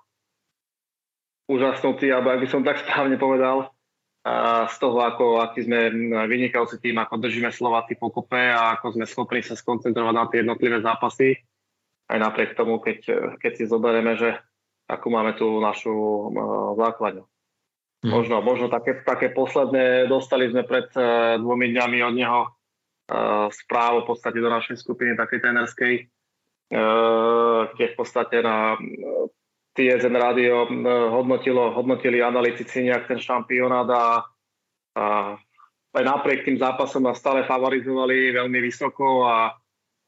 úžasnutý, 1.47 2.11
alebo 2.11 2.35
ak 2.35 2.43
by 2.43 2.49
som 2.51 2.63
tak 2.67 2.81
správne 2.85 3.17
povedal, 3.19 3.71
z 4.67 4.77
toho, 4.83 4.99
ako, 5.07 5.39
aký 5.39 5.63
sme 5.63 5.87
vynikajúci 6.27 6.83
tým, 6.83 6.99
ako 6.99 7.23
držíme 7.23 7.55
Slováci 7.55 7.95
pokope 7.95 8.51
a 8.51 8.75
ako 8.75 8.99
sme 8.99 9.07
schopní 9.07 9.39
sa 9.39 9.55
skoncentrovať 9.55 10.15
na 10.19 10.27
tie 10.27 10.43
jednotlivé 10.43 10.83
zápasy. 10.83 11.39
Aj 12.11 12.19
napriek 12.19 12.59
tomu, 12.59 12.83
keď, 12.83 13.31
keď 13.39 13.53
si 13.55 13.71
zoberieme, 13.71 14.19
že 14.19 14.35
ako 14.91 15.07
máme 15.11 15.39
tú 15.39 15.63
našu 15.63 15.95
uh, 15.95 16.75
základňu. 16.75 17.23
Hmm. 17.23 18.11
Možno, 18.11 18.43
možno 18.43 18.67
také, 18.67 19.03
také 19.03 19.31
posledné, 19.31 20.11
dostali 20.11 20.51
sme 20.51 20.67
pred 20.67 20.91
uh, 20.99 21.39
dvomi 21.39 21.71
dňami 21.75 21.99
od 22.03 22.15
neho 22.15 22.41
uh, 22.47 23.47
správu 23.51 24.07
v 24.07 24.09
podstate 24.11 24.39
do 24.43 24.51
našej 24.51 24.79
skupiny, 24.79 25.15
takej 25.19 25.43
tenerskej, 25.43 25.95
kde 26.67 27.85
v 27.93 27.95
podstate 27.95 28.43
na 28.43 28.75
TSN 29.77 30.15
rádio 30.17 30.67
hodnotilo, 31.13 31.71
hodnotili 31.71 32.25
analytici 32.25 32.83
nejak 32.83 33.07
ten 33.07 33.21
šampionát 33.21 33.87
a, 33.93 34.05
a 34.97 35.05
aj 35.97 36.03
napriek 36.05 36.49
tým 36.49 36.57
zápasom 36.57 37.05
nás 37.05 37.21
stále 37.21 37.45
favorizovali 37.45 38.33
veľmi 38.33 38.59
vysoko 38.65 39.29
a, 39.29 39.53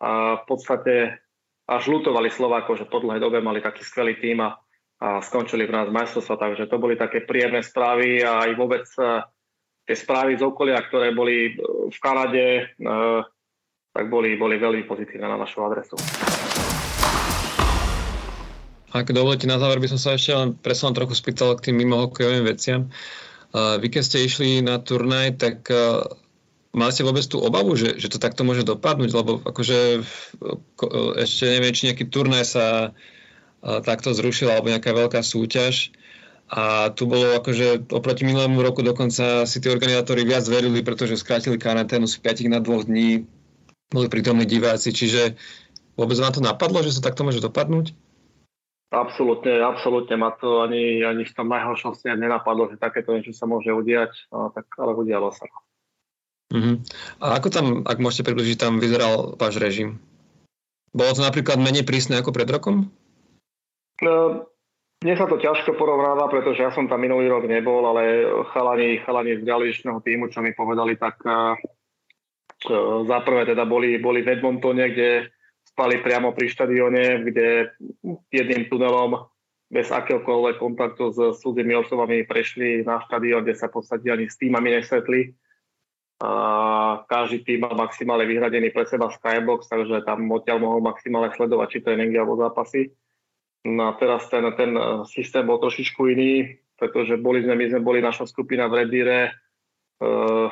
a 0.01 0.11
v 0.40 0.44
podstate 0.49 1.21
až 1.68 1.83
lutovali 1.92 2.33
Slovákov, 2.33 2.81
že 2.81 2.88
po 2.88 3.05
dlhej 3.05 3.21
dobe 3.21 3.44
mali 3.44 3.61
taký 3.61 3.85
skvelý 3.85 4.16
tým 4.16 4.40
a, 4.40 4.57
a 5.05 5.21
skončili 5.21 5.68
v 5.68 5.77
nás 5.77 5.92
majstrovstva, 5.92 6.40
takže 6.40 6.64
to 6.64 6.81
boli 6.81 6.97
také 6.97 7.29
príjemné 7.29 7.61
správy 7.61 8.25
a 8.25 8.49
aj 8.49 8.51
vôbec 8.57 8.88
e, 8.97 9.21
tie 9.85 9.97
správy 9.97 10.40
z 10.40 10.49
okolia, 10.49 10.81
ktoré 10.81 11.12
boli 11.12 11.61
v 11.92 11.99
Kanade, 12.01 12.73
e, 12.73 12.92
tak 13.92 14.05
boli, 14.09 14.40
boli 14.40 14.57
veľmi 14.57 14.88
pozitívne 14.88 15.29
na 15.29 15.37
našu 15.37 15.61
adresu. 15.61 16.01
Ak 18.88 19.12
dovolíte, 19.12 19.44
na 19.44 19.61
záver 19.61 19.85
by 19.85 19.88
som 19.92 20.01
sa 20.01 20.16
ešte 20.16 20.33
len 20.33 20.57
presne 20.57 20.96
trochu 20.96 21.12
spýtal 21.12 21.53
k 21.61 21.68
tým 21.68 21.77
mimohokejovým 21.85 22.44
veciam. 22.48 22.88
Vy 23.53 23.87
keď 23.88 24.03
ste 24.05 24.24
išli 24.24 24.64
na 24.64 24.81
turnaj, 24.81 25.37
tak 25.37 25.68
mali 26.72 26.90
ste 26.92 27.05
vôbec 27.05 27.24
tú 27.29 27.40
obavu, 27.40 27.77
že, 27.77 28.01
že 28.01 28.09
to 28.09 28.16
takto 28.16 28.48
môže 28.48 28.64
dopadnúť? 28.64 29.11
Lebo 29.12 29.44
akože 29.44 30.05
ešte 31.20 31.44
neviem, 31.53 31.72
či 31.77 31.92
nejaký 31.92 32.09
turnaj 32.09 32.44
sa 32.48 32.66
takto 33.61 34.16
zrušil, 34.16 34.48
alebo 34.48 34.72
nejaká 34.72 34.96
veľká 34.96 35.20
súťaž. 35.20 35.92
A 36.48 36.88
tu 36.96 37.05
bolo 37.05 37.37
akože 37.37 37.92
oproti 37.92 38.24
minulému 38.24 38.64
roku 38.64 38.81
dokonca 38.81 39.44
si 39.44 39.61
tí 39.61 39.68
organizátori 39.68 40.24
viac 40.24 40.48
verili, 40.48 40.81
pretože 40.81 41.20
skrátili 41.20 41.61
karanténu 41.61 42.09
z 42.09 42.16
5 42.24 42.48
na 42.48 42.64
2 42.64 42.88
dní, 42.88 43.29
boli 43.92 44.09
prítomní 44.09 44.48
diváci, 44.48 44.96
čiže 44.96 45.37
vôbec 45.92 46.16
vám 46.16 46.33
to 46.33 46.40
napadlo, 46.40 46.81
že 46.81 46.96
sa 46.96 47.05
takto 47.05 47.20
môže 47.20 47.44
dopadnúť? 47.44 47.92
Absolútne, 48.88 49.61
absolútne 49.61 50.16
ma 50.16 50.33
to 50.33 50.64
ani, 50.64 51.05
ani 51.05 51.29
v 51.29 51.37
tom 51.37 51.53
najhoršom 51.53 51.92
sne 51.92 52.16
nenapadlo, 52.16 52.72
že 52.72 52.81
takéto 52.81 53.12
niečo 53.12 53.37
sa 53.37 53.44
môže 53.44 53.68
udiať, 53.68 54.33
no, 54.33 54.48
tak, 54.48 54.64
ale 54.81 54.96
udialo 54.96 55.29
sa. 55.29 55.44
Uh-huh. 56.48 56.81
A 57.20 57.37
ako 57.37 57.53
tam, 57.53 57.66
ak 57.85 58.01
môžete 58.01 58.24
približiť, 58.24 58.57
tam 58.57 58.81
vyzeral 58.81 59.37
váš 59.37 59.61
režim? 59.61 60.01
Bolo 60.96 61.12
to 61.12 61.20
napríklad 61.20 61.61
menej 61.61 61.85
prísne 61.85 62.16
ako 62.16 62.33
pred 62.33 62.48
rokom? 62.48 62.88
No, 64.01 64.48
mne 65.05 65.14
sa 65.20 65.29
to 65.29 65.37
ťažko 65.37 65.77
porovnáva, 65.77 66.33
pretože 66.33 66.64
ja 66.64 66.72
som 66.72 66.88
tam 66.88 67.05
minulý 67.05 67.29
rok 67.29 67.44
nebol, 67.44 67.85
ale 67.85 68.24
chalani, 68.57 69.05
chalani 69.05 69.37
z 69.37 69.44
ďalejšného 69.44 70.01
týmu, 70.01 70.33
čo 70.33 70.40
mi 70.40 70.57
povedali, 70.57 70.96
tak 70.96 71.20
uh, 71.29 71.61
za 73.05 73.18
prvé 73.20 73.53
teda 73.53 73.68
boli, 73.68 74.01
boli 74.01 74.24
v 74.24 74.40
Edmontone, 74.40 74.88
kde 74.90 75.29
spali 75.79 76.03
priamo 76.03 76.35
pri 76.35 76.51
štadióne, 76.51 77.23
kde 77.31 77.71
jedným 78.35 78.67
tunelom 78.67 79.31
bez 79.71 79.87
akéhokoľvek 79.95 80.59
kontaktu 80.59 81.14
s 81.14 81.38
cudzými 81.38 81.79
osobami 81.79 82.27
prešli 82.27 82.83
na 82.83 82.99
štadión, 83.07 83.47
kde 83.47 83.55
sa 83.55 83.71
v 83.71 83.79
podstate 83.79 84.11
ani 84.11 84.27
s 84.27 84.35
týmami 84.43 84.75
nesvetli. 84.75 85.38
A 86.19 87.07
každý 87.07 87.47
tým 87.47 87.62
mal 87.62 87.79
maximálne 87.79 88.27
vyhradený 88.27 88.75
pre 88.75 88.91
seba 88.91 89.07
skybox, 89.07 89.71
takže 89.71 90.03
tam 90.03 90.27
odtiaľ 90.35 90.67
mohol 90.67 90.83
maximálne 90.83 91.31
sledovať, 91.31 91.79
či 91.79 91.79
niekde 91.95 92.19
alebo 92.19 92.43
zápasy. 92.43 92.91
No 93.62 93.95
a 93.95 93.97
teraz 94.03 94.27
ten, 94.27 94.43
ten 94.59 94.75
systém 95.07 95.47
bol 95.47 95.62
trošičku 95.62 96.11
iný, 96.11 96.59
pretože 96.75 97.14
boli 97.23 97.47
sme, 97.47 97.55
my 97.55 97.71
sme 97.71 97.87
boli 97.87 98.03
naša 98.03 98.27
skupina 98.27 98.67
v 98.67 98.83
Redire, 98.83 99.31
uh, 100.03 100.51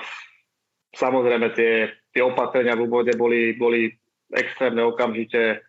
samozrejme 0.95 1.51
tie, 1.51 1.91
tie 2.15 2.23
opatrenia 2.23 2.79
v 2.79 2.87
úvode 2.87 3.11
boli, 3.19 3.59
boli 3.59 3.91
extrémne 4.33 4.83
okamžite. 4.83 5.63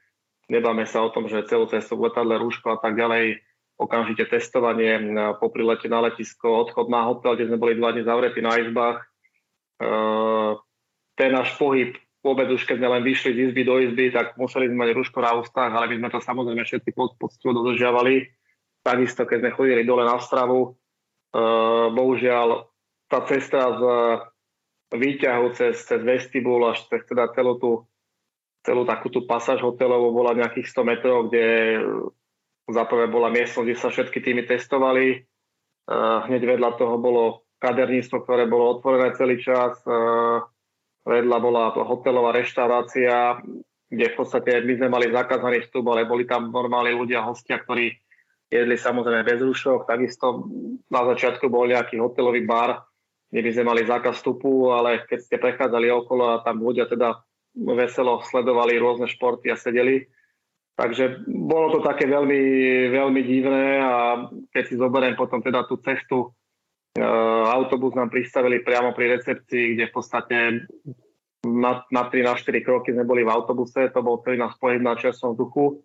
Nebáme 0.48 0.88
sa 0.88 1.04
o 1.04 1.12
tom, 1.12 1.28
že 1.28 1.46
celú 1.46 1.68
cestu 1.68 2.00
v 2.00 2.08
letadle, 2.08 2.40
rúško 2.40 2.74
a 2.74 2.80
tak 2.80 2.96
ďalej, 2.96 3.44
okamžite 3.76 4.32
testovanie 4.32 4.98
po 5.38 5.52
prilete 5.52 5.92
na 5.92 6.08
letisko, 6.08 6.66
odchod 6.66 6.88
na 6.90 7.06
hotel, 7.06 7.36
kde 7.36 7.52
sme 7.52 7.62
boli 7.62 7.78
dva 7.78 7.92
dní 7.94 8.08
zavretí 8.08 8.42
na 8.42 8.56
izbách. 8.58 9.04
Ten 11.18 11.30
náš 11.30 11.54
pohyb 11.60 11.94
vôbec 12.26 12.52
už 12.52 12.68
keď 12.68 12.84
sme 12.84 12.92
len 12.92 13.04
vyšli 13.08 13.32
z 13.32 13.40
izby 13.50 13.62
do 13.64 13.80
izby, 13.80 14.12
tak 14.12 14.36
museli 14.36 14.68
sme 14.68 14.84
mať 14.84 15.00
rúško 15.00 15.20
na 15.24 15.32
ústach, 15.40 15.72
ale 15.72 15.88
my 15.88 15.96
sme 16.02 16.10
to 16.12 16.20
samozrejme 16.20 16.64
všetci 16.66 16.90
pod, 16.92 17.16
poctivo 17.16 17.56
dodržiavali. 17.56 18.28
Takisto, 18.84 19.24
keď 19.24 19.38
sme 19.40 19.56
chodili 19.56 19.88
dole 19.88 20.04
na 20.04 20.20
stravu, 20.20 20.76
bohužiaľ 21.92 22.68
tá 23.08 23.24
cesta 23.24 23.80
z 23.80 23.82
výťahu 24.92 25.46
cez, 25.56 25.80
cez 25.88 26.02
vestibul 26.04 26.68
až 26.68 26.84
cez 26.92 27.04
teda 27.08 27.32
celú 27.32 27.56
tú, 27.60 27.72
celú 28.68 28.84
takú 28.84 29.08
tú 29.08 29.24
pasáž 29.24 29.64
hotelovú 29.64 30.12
bola 30.12 30.36
nejakých 30.36 30.68
100 30.76 30.92
metrov, 30.92 31.18
kde 31.32 31.80
za 32.68 32.84
prvé 32.84 33.08
bola 33.08 33.32
miestnosť, 33.32 33.64
kde 33.64 33.80
sa 33.80 33.88
všetky 33.88 34.20
týmy 34.20 34.44
testovali. 34.44 35.24
Uh, 35.88 36.28
hneď 36.28 36.60
vedľa 36.60 36.76
toho 36.76 37.00
bolo 37.00 37.48
kaderníctvo, 37.64 38.28
ktoré 38.28 38.44
bolo 38.44 38.76
otvorené 38.76 39.16
celý 39.16 39.40
čas. 39.40 39.80
Uh, 39.88 40.44
vedľa 41.08 41.38
bola 41.40 41.72
hotelová 41.72 42.36
reštaurácia, 42.36 43.40
kde 43.88 44.06
v 44.12 44.16
podstate 44.20 44.60
my 44.60 44.74
sme 44.84 44.90
mali 44.92 45.08
zakázaný 45.16 45.64
vstup, 45.64 45.88
ale 45.88 46.04
boli 46.04 46.28
tam 46.28 46.52
normálni 46.52 46.92
ľudia, 46.92 47.24
hostia, 47.24 47.64
ktorí 47.64 47.96
jedli 48.52 48.76
samozrejme 48.76 49.24
bez 49.24 49.40
rúšok. 49.40 49.88
Takisto 49.88 50.44
na 50.92 51.08
začiatku 51.08 51.48
bol 51.48 51.72
nejaký 51.72 52.04
hotelový 52.04 52.44
bar, 52.44 52.84
kde 53.32 53.48
by 53.48 53.50
sme 53.56 53.64
mali 53.64 53.82
zákaz 53.88 54.20
vstupu, 54.20 54.76
ale 54.76 55.08
keď 55.08 55.20
ste 55.24 55.40
prechádzali 55.40 55.88
okolo 55.88 56.36
a 56.36 56.44
tam 56.44 56.60
ľudia 56.60 56.92
teda 56.92 57.16
veselo 57.58 58.22
sledovali 58.22 58.78
rôzne 58.78 59.10
športy 59.10 59.50
a 59.50 59.58
sedeli. 59.58 60.06
Takže 60.78 61.26
bolo 61.26 61.74
to 61.74 61.80
také 61.82 62.06
veľmi, 62.06 62.42
veľmi 62.94 63.22
divné 63.26 63.82
a 63.82 64.30
keď 64.54 64.64
si 64.70 64.78
zoberiem 64.78 65.18
potom 65.18 65.42
teda 65.42 65.66
tú 65.66 65.82
cestu, 65.82 66.30
e, 66.94 67.02
autobus 67.50 67.98
nám 67.98 68.14
pristavili 68.14 68.62
priamo 68.62 68.94
pri 68.94 69.18
recepcii, 69.18 69.74
kde 69.74 69.90
v 69.90 69.94
podstate 69.94 70.36
na, 71.50 71.82
na 71.90 72.04
3 72.06 72.22
na 72.22 72.38
4 72.38 72.62
kroky 72.62 72.94
sme 72.94 73.10
boli 73.10 73.26
v 73.26 73.34
autobuse, 73.34 73.90
to 73.90 74.06
bol 74.06 74.22
celý 74.22 74.38
náš 74.38 74.54
pohyb 74.62 74.78
na 74.78 74.94
čerstvom 74.94 75.34
vzduchu. 75.34 75.82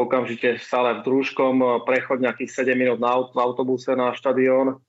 Okamžite 0.00 0.56
stále 0.56 0.96
v 0.96 1.04
družkom, 1.04 1.84
prechod 1.84 2.24
nejakých 2.24 2.64
7 2.64 2.72
minút 2.72 3.04
na 3.04 3.12
v 3.20 3.36
autobuse 3.36 3.92
na 3.92 4.16
štadión 4.16 4.80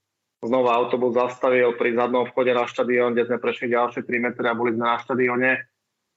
Znova 0.44 0.76
autobus 0.76 1.16
zastavil 1.16 1.72
pri 1.80 1.96
zadnom 1.96 2.28
vchode 2.28 2.52
na 2.52 2.68
štadión, 2.68 3.16
kde 3.16 3.32
sme 3.32 3.40
prešli 3.40 3.72
ďalšie 3.72 4.04
3 4.04 4.26
metre 4.28 4.44
a 4.44 4.52
boli 4.52 4.76
sme 4.76 4.84
na 4.84 5.00
štadióne. 5.00 5.52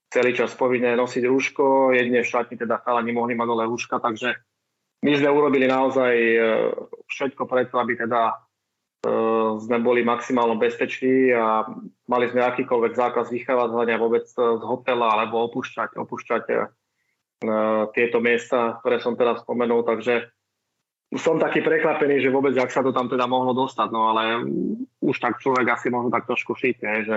Celý 0.07 0.31
čas 0.39 0.55
povinné 0.55 0.95
nosiť 0.95 1.27
rúško, 1.27 1.91
jedne 1.91 2.23
v 2.23 2.31
šatni 2.31 2.55
teda 2.55 2.79
chalani 2.83 3.11
mohli 3.11 3.35
mať 3.35 3.47
dole 3.51 3.65
rúška, 3.67 3.99
takže 3.99 4.39
my 5.03 5.13
sme 5.19 5.29
urobili 5.29 5.67
naozaj 5.69 6.15
e, 6.15 6.39
všetko 7.11 7.45
preto, 7.45 7.77
aby 7.83 7.99
teda 7.99 8.33
e, 8.33 8.35
sme 9.61 9.83
boli 9.83 10.07
maximálne 10.07 10.57
bezpeční 10.57 11.35
a 11.37 11.67
mali 12.09 12.27
sme 12.31 12.47
akýkoľvek 12.47 12.93
zákaz 12.97 13.29
vychádzania 13.35 14.01
vôbec 14.01 14.25
z 14.31 14.63
hotela 14.63 15.15
alebo 15.15 15.43
opúšťať, 15.51 15.99
opúšťať 16.01 16.43
e, 16.49 16.57
tieto 17.93 18.19
miesta, 18.23 18.81
ktoré 18.81 19.03
som 19.03 19.19
teraz 19.19 19.45
spomenul, 19.45 19.85
takže 19.85 20.33
som 21.15 21.39
taký 21.39 21.63
prekvapený, 21.63 22.19
že 22.19 22.35
vôbec, 22.35 22.57
ak 22.59 22.73
sa 22.73 22.83
to 22.83 22.91
tam 22.91 23.07
teda 23.07 23.31
mohlo 23.31 23.55
dostať, 23.55 23.89
no 23.95 24.11
ale 24.11 24.43
už 24.99 25.17
tak 25.23 25.39
človek 25.39 25.71
asi 25.71 25.87
možno 25.87 26.11
tak 26.11 26.27
trošku 26.27 26.59
šíte, 26.59 26.89
že 27.07 27.17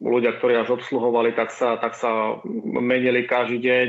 ľudia, 0.00 0.36
ktorí 0.36 0.52
nás 0.56 0.68
obsluhovali, 0.68 1.32
tak 1.32 1.54
sa, 1.54 1.80
tak 1.80 1.96
sa 1.96 2.40
menili 2.64 3.24
každý 3.24 3.58
deň. 3.64 3.88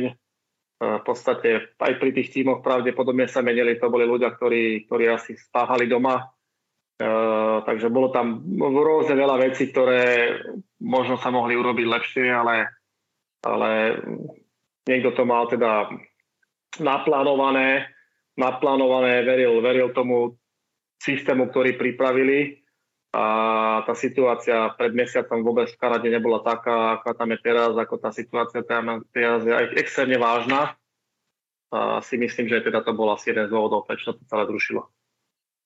Uh, 0.81 0.97
v 0.97 1.03
podstate 1.05 1.49
aj 1.77 1.93
pri 1.99 2.09
tých 2.15 2.31
tímoch 2.33 2.63
pravdepodobne 2.63 3.29
sa 3.29 3.45
menili, 3.45 3.77
to 3.77 3.91
boli 3.91 4.07
ľudia, 4.07 4.33
ktorí, 4.33 4.87
ktorí 4.87 5.11
asi 5.11 5.35
spáhali 5.35 5.85
doma. 5.85 6.31
Uh, 7.01 7.65
takže 7.65 7.89
bolo 7.89 8.13
tam 8.13 8.45
rôzne 8.61 9.17
veľa 9.17 9.41
vecí, 9.41 9.69
ktoré 9.73 10.37
možno 10.81 11.17
sa 11.17 11.33
mohli 11.33 11.57
urobiť 11.57 11.85
lepšie, 11.85 12.25
ale, 12.29 12.69
ale 13.41 13.97
niekto 14.85 15.13
to 15.17 15.25
mal 15.25 15.49
teda 15.49 15.89
naplánované 16.77 17.89
naplánované, 18.39 19.21
veril, 19.21 19.59
veril 19.59 19.91
tomu 19.91 20.37
systému, 21.01 21.49
ktorý 21.49 21.75
pripravili 21.75 22.60
a 23.11 23.25
tá 23.83 23.91
situácia 23.91 24.71
pred 24.79 24.95
mesiacom 24.95 25.43
vôbec 25.43 25.67
v 25.67 25.79
Kanade 25.83 26.07
nebola 26.07 26.39
taká, 26.39 26.95
aká 26.95 27.11
tam 27.11 27.35
je 27.35 27.43
teraz, 27.43 27.75
ako 27.75 27.99
tá 27.99 28.07
situácia 28.15 28.63
tam 28.63 29.03
teraz 29.11 29.43
je 29.43 29.51
extrémne 29.75 30.15
vážna. 30.15 30.79
A 31.71 31.99
si 32.03 32.15
myslím, 32.15 32.47
že 32.47 32.63
teda 32.63 32.83
to 32.83 32.95
bol 32.95 33.11
asi 33.11 33.31
jeden 33.31 33.47
z 33.47 33.51
dôvodov, 33.51 33.87
prečo 33.87 34.15
to 34.15 34.23
celé 34.27 34.47
zrušilo. 34.47 34.87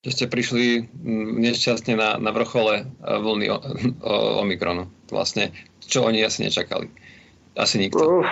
Že 0.06 0.12
ste 0.14 0.26
prišli 0.30 0.66
mm, 0.86 1.42
nešťastne 1.42 1.94
na, 1.98 2.10
na 2.22 2.30
vrchole 2.34 2.82
e, 2.82 2.84
vlny 3.02 3.46
o, 3.50 3.58
o, 3.58 3.62
Omikronu. 4.46 4.90
Vlastne, 5.10 5.54
čo 5.82 6.06
oni 6.06 6.22
asi 6.22 6.46
nečakali. 6.46 6.90
Asi 7.58 7.78
nikto. 7.82 8.26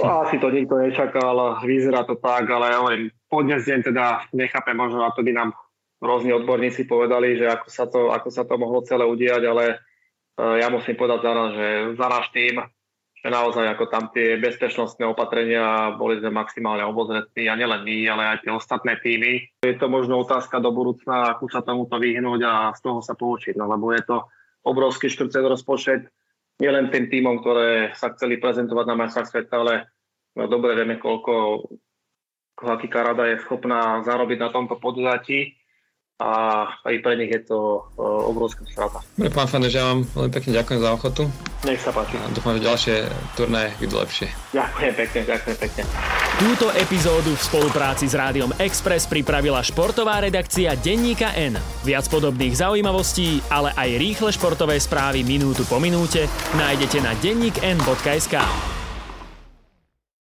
Asi 0.00 0.36
to 0.36 0.48
nikto 0.52 0.80
nečakal, 0.80 1.60
vyzerá 1.64 2.04
to 2.06 2.16
tak, 2.16 2.46
ale 2.48 2.76
hovorím, 2.76 3.08
podnes 3.26 3.66
deň 3.66 3.80
teda 3.92 4.30
nechápem, 4.32 4.78
možno 4.78 5.02
na 5.02 5.10
to 5.10 5.26
by 5.26 5.32
nám 5.34 5.52
rôzni 6.00 6.32
odborníci 6.32 6.88
povedali, 6.88 7.36
že 7.36 7.46
ako 7.46 7.68
sa 7.68 7.84
to, 7.86 8.10
ako 8.10 8.28
sa 8.32 8.42
to 8.48 8.56
mohlo 8.56 8.80
celé 8.82 9.04
udiať, 9.04 9.42
ale 9.44 9.64
e, 9.68 9.76
ja 10.58 10.72
musím 10.72 10.96
povedať 10.96 11.20
za 11.20 11.32
nás, 11.36 11.50
že 11.52 11.68
za 11.94 12.06
náš 12.08 12.26
tým, 12.32 12.54
že 13.20 13.28
naozaj 13.28 13.76
ako 13.76 13.84
tam 13.92 14.08
tie 14.08 14.40
bezpečnostné 14.40 15.04
opatrenia 15.04 15.92
boli 16.00 16.16
sme 16.16 16.32
maximálne 16.32 16.88
obozretní 16.88 17.52
a 17.52 17.54
nielen 17.54 17.84
my, 17.84 17.96
ale 18.08 18.22
aj 18.32 18.48
tie 18.48 18.52
ostatné 18.52 18.96
týmy. 19.04 19.44
Je 19.60 19.76
to 19.76 19.92
možno 19.92 20.24
otázka 20.24 20.56
do 20.56 20.72
budúcna, 20.72 21.36
ako 21.36 21.52
sa 21.52 21.60
tomuto 21.60 22.00
vyhnúť 22.00 22.40
a 22.48 22.52
z 22.72 22.80
toho 22.80 23.04
sa 23.04 23.12
poučiť, 23.12 23.60
no, 23.60 23.68
lebo 23.68 23.92
je 23.92 24.00
to 24.08 24.24
obrovský 24.64 25.12
škrcen 25.12 25.44
rozpočet, 25.44 26.08
nielen 26.60 26.88
tým 26.88 27.12
týmom, 27.12 27.44
ktoré 27.44 27.92
sa 27.92 28.12
chceli 28.16 28.40
prezentovať 28.40 28.84
na 28.88 28.96
majstrách 28.96 29.28
sveta, 29.28 29.56
ale 29.60 29.74
no, 30.36 30.48
dobre 30.48 30.76
vieme, 30.76 30.96
koľko 30.96 31.64
aký 32.60 32.92
Karada 32.92 33.24
je 33.24 33.40
schopná 33.40 34.04
zarobiť 34.04 34.36
na 34.36 34.52
tomto 34.52 34.76
podujatí 34.76 35.59
a 36.20 36.30
aj 36.84 36.94
pre 37.00 37.16
nich 37.16 37.32
je 37.32 37.42
to 37.48 37.88
uh, 37.96 38.28
obrovská 38.28 38.60
strata. 38.68 39.00
Dobre, 39.16 39.32
pán 39.32 39.48
Fanež, 39.48 39.72
ja 39.72 39.88
vám 39.88 40.04
veľmi 40.04 40.32
pekne 40.36 40.52
ďakujem 40.52 40.80
za 40.84 40.90
ochotu. 40.92 41.22
Nech 41.64 41.80
sa 41.80 41.90
páči. 41.96 42.20
A 42.20 42.28
dúfam, 42.28 42.60
že 42.60 42.68
ďalšie 42.68 42.96
turné 43.40 43.72
idú 43.80 43.96
lepšie. 43.96 44.28
Ďakujem 44.52 44.92
pekne, 45.00 45.20
ďakujem 45.24 45.56
pekne. 45.56 45.82
Túto 46.36 46.66
epizódu 46.76 47.32
v 47.32 47.42
spolupráci 47.42 48.04
s 48.08 48.16
Rádiom 48.16 48.52
Express 48.60 49.08
pripravila 49.08 49.64
športová 49.64 50.20
redakcia 50.20 50.76
Denníka 50.76 51.32
N. 51.36 51.56
Viac 51.84 52.04
podobných 52.12 52.52
zaujímavostí, 52.52 53.40
ale 53.48 53.72
aj 53.76 53.88
rýchle 53.96 54.30
športové 54.32 54.76
správy 54.76 55.24
minútu 55.24 55.64
po 55.64 55.80
minúte 55.80 56.28
nájdete 56.56 56.98
na 57.00 57.12
denníkn.sk. 57.16 58.36